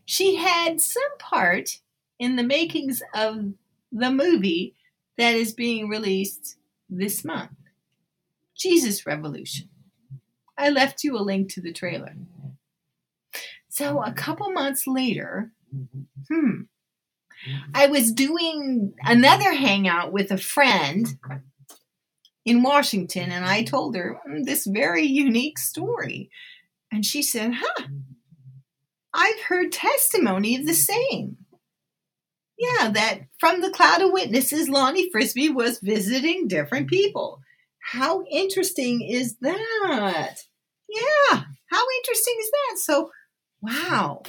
She 0.04 0.36
had 0.36 0.80
some 0.80 1.18
part 1.18 1.80
in 2.18 2.36
the 2.36 2.42
makings 2.42 3.02
of 3.14 3.52
the 3.92 4.10
movie 4.10 4.74
that 5.18 5.34
is 5.34 5.52
being 5.52 5.88
released 5.88 6.56
this 6.88 7.24
month 7.24 7.50
Jesus 8.56 9.06
Revolution. 9.06 9.68
I 10.58 10.70
left 10.70 11.04
you 11.04 11.16
a 11.16 11.20
link 11.20 11.52
to 11.52 11.60
the 11.60 11.72
trailer. 11.72 12.14
So 13.68 14.02
a 14.02 14.12
couple 14.12 14.50
months 14.52 14.86
later, 14.86 15.50
hmm, 16.28 16.62
I 17.74 17.86
was 17.86 18.12
doing 18.12 18.94
another 19.02 19.52
hangout 19.52 20.12
with 20.12 20.30
a 20.30 20.38
friend 20.38 21.18
in 22.44 22.62
Washington, 22.62 23.30
and 23.30 23.44
I 23.44 23.64
told 23.64 23.96
her 23.96 24.18
hmm, 24.24 24.44
this 24.44 24.66
very 24.66 25.04
unique 25.04 25.58
story. 25.58 26.30
And 26.90 27.04
she 27.04 27.22
said, 27.22 27.54
Huh, 27.56 27.86
I've 29.12 29.40
heard 29.42 29.72
testimony 29.72 30.56
of 30.56 30.66
the 30.66 30.74
same. 30.74 31.36
Yeah, 32.58 32.90
that 32.90 33.20
from 33.38 33.60
the 33.60 33.70
cloud 33.70 34.00
of 34.00 34.12
witnesses, 34.12 34.68
Lonnie 34.68 35.10
Frisbee 35.10 35.50
was 35.50 35.80
visiting 35.80 36.48
different 36.48 36.88
people. 36.88 37.42
How 37.86 38.24
interesting 38.24 39.00
is 39.00 39.36
that? 39.42 40.42
Yeah, 40.88 41.42
how 41.70 41.84
interesting 41.98 42.36
is 42.40 42.50
that? 42.50 42.78
So, 42.78 43.10
wow. 43.62 44.22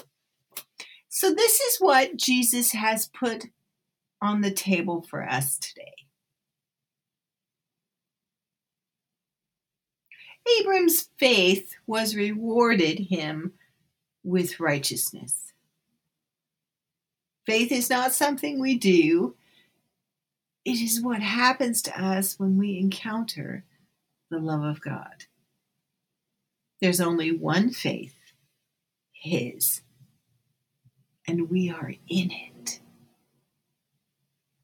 So, 1.10 1.34
this 1.34 1.60
is 1.60 1.78
what 1.80 2.16
Jesus 2.18 2.74
has 2.74 3.08
put 3.08 3.46
on 4.22 4.42
the 4.42 4.52
table 4.52 5.02
for 5.02 5.28
us 5.28 5.58
today. 5.58 5.96
Abram's 10.60 11.10
faith 11.18 11.74
was 11.88 12.16
rewarded 12.16 13.00
him 13.10 13.54
with 14.24 14.60
righteousness. 14.60 15.52
Faith 17.48 17.72
is 17.72 17.90
not 17.90 18.14
something 18.14 18.60
we 18.60 18.78
do, 18.78 19.36
it 20.68 20.82
is 20.82 21.02
what 21.02 21.22
happens 21.22 21.82
to 21.82 21.98
us 21.98 22.38
when 22.38 22.58
we 22.58 22.78
encounter 22.78 23.64
the 24.30 24.38
love 24.38 24.64
of 24.64 24.82
God. 24.82 25.24
There's 26.82 27.00
only 27.00 27.32
one 27.32 27.70
faith, 27.70 28.18
His, 29.14 29.80
and 31.26 31.50
we 31.50 31.70
are 31.70 31.94
in 32.10 32.32
it. 32.32 32.82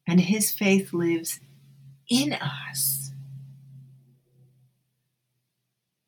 And 0.06 0.20
His 0.20 0.52
faith 0.52 0.92
lives 0.92 1.40
in 2.10 2.34
us. 2.34 3.12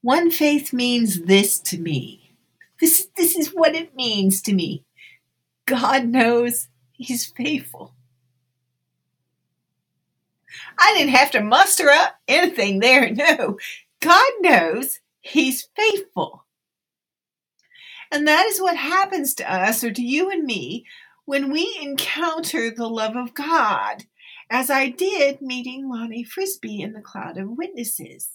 One 0.02 0.30
faith 0.30 0.74
means 0.74 1.22
this 1.22 1.58
to 1.60 1.78
me. 1.78 2.34
This, 2.82 3.08
this 3.16 3.34
is 3.34 3.48
what 3.48 3.74
it 3.74 3.96
means 3.96 4.42
to 4.42 4.52
me. 4.52 4.84
God 5.64 6.04
knows 6.04 6.68
He's 6.92 7.24
faithful. 7.24 7.95
I 10.78 10.94
didn't 10.94 11.14
have 11.14 11.30
to 11.32 11.40
muster 11.40 11.88
up 11.90 12.16
anything 12.28 12.80
there. 12.80 13.10
No, 13.14 13.58
God 14.00 14.32
knows 14.40 15.00
He's 15.20 15.68
faithful. 15.76 16.44
And 18.12 18.26
that 18.28 18.46
is 18.46 18.60
what 18.60 18.76
happens 18.76 19.34
to 19.34 19.52
us 19.52 19.82
or 19.82 19.90
to 19.92 20.02
you 20.02 20.30
and 20.30 20.44
me 20.44 20.84
when 21.24 21.50
we 21.50 21.76
encounter 21.82 22.70
the 22.70 22.88
love 22.88 23.16
of 23.16 23.34
God, 23.34 24.04
as 24.48 24.70
I 24.70 24.90
did 24.90 25.42
meeting 25.42 25.88
Lonnie 25.88 26.22
Frisbee 26.22 26.80
in 26.80 26.92
the 26.92 27.00
cloud 27.00 27.36
of 27.36 27.50
witnesses. 27.50 28.30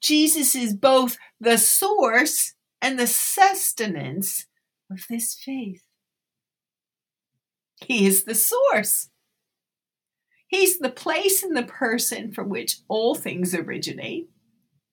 Jesus 0.00 0.54
is 0.54 0.74
both 0.74 1.16
the 1.40 1.56
source 1.56 2.54
and 2.82 2.98
the 2.98 3.06
sustenance 3.06 4.46
of 4.90 5.04
this 5.08 5.34
faith. 5.34 5.82
He 7.76 8.06
is 8.06 8.24
the 8.24 8.34
source. 8.34 9.08
He's 10.50 10.80
the 10.80 10.90
place 10.90 11.44
and 11.44 11.56
the 11.56 11.62
person 11.62 12.32
from 12.32 12.48
which 12.48 12.78
all 12.88 13.14
things 13.14 13.54
originate, 13.54 14.28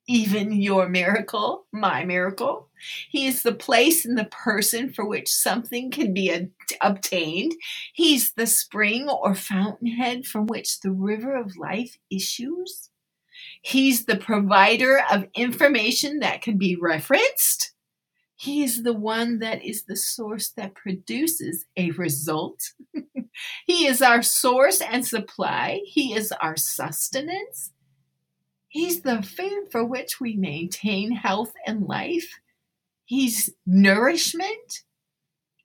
even 0.07 0.51
your 0.51 0.87
miracle, 0.87 1.65
my 1.73 2.05
miracle. 2.05 2.69
He 3.09 3.25
is 3.25 3.41
the 3.41 3.55
place 3.55 4.05
and 4.05 4.15
the 4.15 4.25
person 4.25 4.93
for 4.93 5.03
which 5.03 5.27
something 5.27 5.89
can 5.89 6.13
be 6.13 6.31
ad- 6.31 6.51
obtained. 6.79 7.53
He's 7.91 8.33
the 8.33 8.45
spring 8.45 9.09
or 9.09 9.33
fountainhead 9.33 10.27
from 10.27 10.45
which 10.45 10.81
the 10.81 10.91
river 10.91 11.35
of 11.35 11.57
life 11.57 11.97
issues. 12.11 12.91
He's 13.63 14.05
the 14.05 14.17
provider 14.17 15.01
of 15.11 15.25
information 15.33 16.19
that 16.19 16.43
can 16.43 16.59
be 16.59 16.75
referenced. 16.75 17.73
He 18.39 18.63
is 18.63 18.83
the 18.83 18.93
one 18.93 19.39
that 19.39 19.65
is 19.65 19.83
the 19.83 19.95
source 19.95 20.49
that 20.49 20.75
produces 20.75 21.65
a 21.75 21.89
result. 21.91 22.73
he 23.65 23.87
is 23.87 23.99
our 23.99 24.21
source 24.21 24.79
and 24.79 25.05
supply. 25.05 25.81
He 25.85 26.13
is 26.13 26.31
our 26.31 26.55
sustenance. 26.55 27.71
He's 28.67 29.01
the 29.01 29.23
food 29.23 29.69
for 29.71 29.83
which 29.83 30.21
we 30.21 30.35
maintain 30.35 31.13
health 31.13 31.51
and 31.65 31.87
life. 31.87 32.39
He's 33.05 33.49
nourishment. 33.65 34.83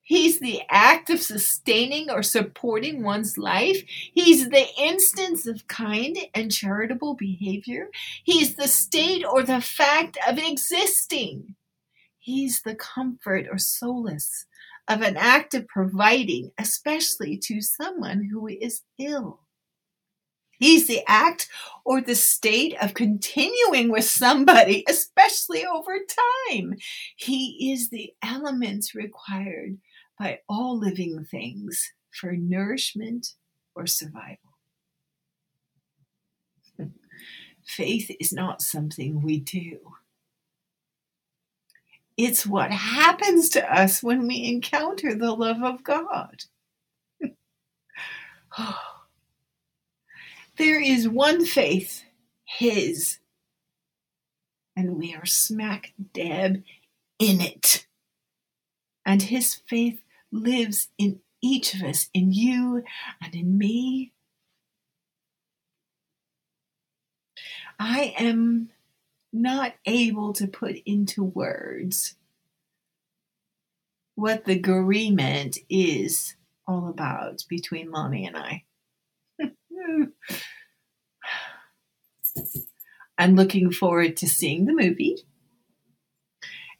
He's 0.00 0.40
the 0.40 0.62
act 0.70 1.10
of 1.10 1.20
sustaining 1.20 2.10
or 2.10 2.22
supporting 2.22 3.02
one's 3.02 3.36
life. 3.36 3.84
He's 3.86 4.48
the 4.48 4.66
instance 4.78 5.46
of 5.46 5.66
kind 5.68 6.16
and 6.34 6.50
charitable 6.50 7.16
behavior. 7.16 7.88
He's 8.24 8.54
the 8.54 8.68
state 8.68 9.26
or 9.26 9.42
the 9.42 9.60
fact 9.60 10.16
of 10.26 10.38
existing. 10.38 11.54
He's 12.22 12.62
the 12.62 12.76
comfort 12.76 13.48
or 13.50 13.58
solace 13.58 14.46
of 14.86 15.02
an 15.02 15.16
act 15.16 15.54
of 15.54 15.66
providing, 15.66 16.52
especially 16.56 17.36
to 17.38 17.60
someone 17.60 18.22
who 18.22 18.46
is 18.46 18.82
ill. 18.96 19.40
He's 20.52 20.86
the 20.86 21.00
act 21.08 21.48
or 21.84 22.00
the 22.00 22.14
state 22.14 22.76
of 22.80 22.94
continuing 22.94 23.90
with 23.90 24.04
somebody, 24.04 24.84
especially 24.88 25.66
over 25.66 25.98
time. 26.48 26.76
He 27.16 27.72
is 27.72 27.90
the 27.90 28.12
elements 28.22 28.94
required 28.94 29.78
by 30.16 30.38
all 30.48 30.78
living 30.78 31.26
things 31.28 31.90
for 32.12 32.36
nourishment 32.36 33.34
or 33.74 33.88
survival. 33.88 34.38
Faith 37.66 38.14
is 38.20 38.32
not 38.32 38.62
something 38.62 39.20
we 39.22 39.40
do. 39.40 39.80
It's 42.16 42.46
what 42.46 42.70
happens 42.70 43.48
to 43.50 43.74
us 43.74 44.02
when 44.02 44.26
we 44.26 44.44
encounter 44.46 45.14
the 45.14 45.32
love 45.32 45.62
of 45.62 45.82
God. 45.82 46.44
there 50.56 50.80
is 50.80 51.08
one 51.08 51.44
faith, 51.46 52.04
His, 52.44 53.18
and 54.76 54.98
we 54.98 55.14
are 55.14 55.26
smack 55.26 55.92
dab 56.12 56.62
in 57.18 57.40
it. 57.40 57.86
And 59.06 59.22
His 59.22 59.54
faith 59.54 60.02
lives 60.30 60.88
in 60.98 61.20
each 61.40 61.74
of 61.74 61.82
us, 61.82 62.08
in 62.14 62.32
you 62.32 62.84
and 63.22 63.34
in 63.34 63.58
me. 63.58 64.12
I 67.78 68.14
am 68.18 68.70
not 69.32 69.74
able 69.86 70.32
to 70.34 70.46
put 70.46 70.76
into 70.84 71.24
words 71.24 72.16
what 74.14 74.44
the 74.44 74.52
agreement 74.52 75.58
is 75.68 76.36
all 76.66 76.88
about 76.88 77.44
between 77.48 77.90
Lonnie 77.90 78.26
and 78.26 78.36
I. 78.36 78.64
I'm 83.18 83.34
looking 83.34 83.70
forward 83.70 84.16
to 84.18 84.28
seeing 84.28 84.64
the 84.64 84.72
movie. 84.72 85.16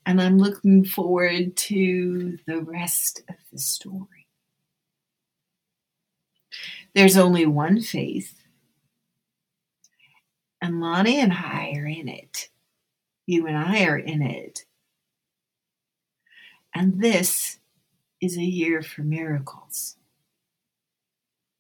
And 0.05 0.21
I'm 0.21 0.39
looking 0.39 0.85
forward 0.85 1.57
to 1.57 2.39
the 2.47 2.61
rest 2.61 3.23
of 3.29 3.37
the 3.53 3.59
story. 3.59 4.27
There's 6.95 7.17
only 7.17 7.47
one 7.47 7.81
faith, 7.81 8.42
and 10.63 10.81
Lonnie 10.81 11.19
and 11.19 11.33
I 11.33 11.73
are 11.77 11.87
in 11.87 12.09
it. 12.09 12.49
You 13.27 13.49
and 13.49 13.57
I 13.57 13.85
are 13.85 13.99
in 13.99 14.23
it. 14.23 14.65
And 16.73 17.03
this 17.03 17.59
is 18.21 18.39
a 18.39 18.45
year 18.45 18.81
for 18.81 19.03
miracles. 19.03 19.97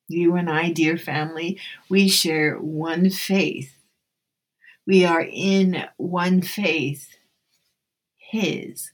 You 0.06 0.36
and 0.36 0.48
I, 0.48 0.70
dear 0.70 0.96
family, 0.96 1.58
we 1.88 2.08
share 2.08 2.56
one 2.56 3.10
faith. 3.10 3.74
We 4.86 5.04
are 5.04 5.26
in 5.28 5.84
one 5.96 6.40
faith 6.40 7.16
his. 8.16 8.92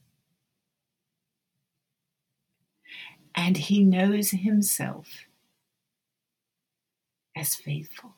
And 3.35 3.57
he 3.57 3.85
knows 3.85 4.31
himself 4.31 5.27
as 7.37 7.55
faithful. 7.55 8.18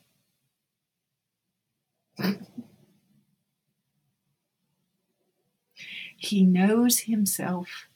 He 6.16 6.44
knows 6.44 7.00
himself 7.00 7.88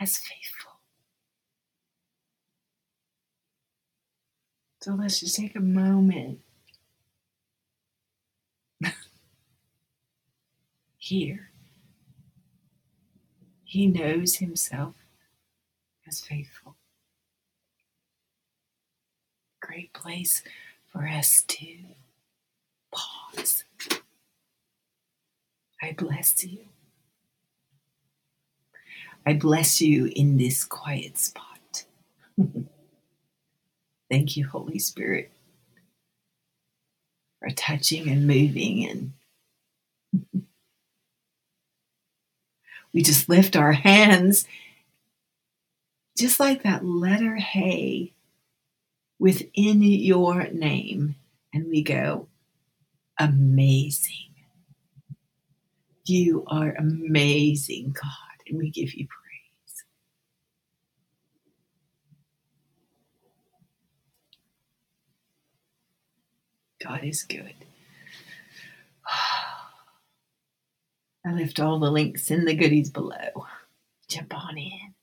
as 0.00 0.16
faithful. 0.18 0.72
So 4.80 4.94
let's 4.94 5.20
just 5.20 5.36
take 5.36 5.56
a 5.56 5.60
moment 5.60 6.40
here. 10.98 11.50
He 13.64 13.86
knows 13.86 14.36
himself 14.36 14.94
as 16.06 16.20
faithful. 16.20 16.76
Great 19.60 19.92
place 19.92 20.42
for 20.92 21.06
us 21.06 21.42
to 21.42 21.66
pause. 22.92 23.64
I 25.82 25.92
bless 25.92 26.44
you. 26.44 26.58
I 29.26 29.34
bless 29.34 29.80
you 29.80 30.10
in 30.16 30.38
this 30.38 30.64
quiet 30.64 31.18
spot. 31.18 31.84
Thank 34.10 34.36
you, 34.36 34.46
Holy 34.46 34.78
Spirit, 34.78 35.30
for 37.40 37.50
touching 37.50 38.08
and 38.08 38.26
moving 38.26 38.88
and 38.88 39.12
we 42.94 43.02
just 43.02 43.28
lift 43.28 43.54
our 43.54 43.72
hands, 43.72 44.46
just 46.16 46.40
like 46.40 46.62
that 46.62 46.84
letter 46.84 47.36
Hey 47.36 48.14
within 49.18 49.82
your 49.82 50.48
name, 50.50 51.16
and 51.52 51.66
we 51.68 51.82
go, 51.82 52.28
Amazing. 53.18 54.34
You 56.04 56.44
are 56.46 56.72
amazing, 56.72 57.94
God, 57.94 58.42
and 58.48 58.58
we 58.58 58.70
give 58.70 58.94
you 58.94 59.06
praise. 59.08 59.84
God 66.82 67.04
is 67.04 67.24
good. 67.24 67.54
I 71.26 71.32
left 71.32 71.58
all 71.60 71.78
the 71.80 71.90
links 71.90 72.30
in 72.30 72.44
the 72.46 72.54
goodies 72.54 72.90
below. 72.90 73.46
Jump 74.08 74.32
on 74.34 74.56
in. 74.56 74.94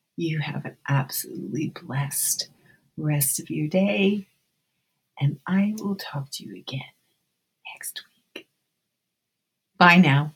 you 0.16 0.40
have 0.40 0.64
an 0.64 0.76
absolutely 0.88 1.72
blessed 1.84 2.48
rest 2.96 3.40
of 3.40 3.50
your 3.50 3.68
day, 3.68 4.28
and 5.20 5.38
I 5.46 5.74
will 5.78 5.96
talk 5.96 6.28
to 6.32 6.44
you 6.44 6.56
again 6.56 6.80
next 7.74 8.02
week. 8.34 8.46
Bye 9.78 9.98
now. 9.98 10.34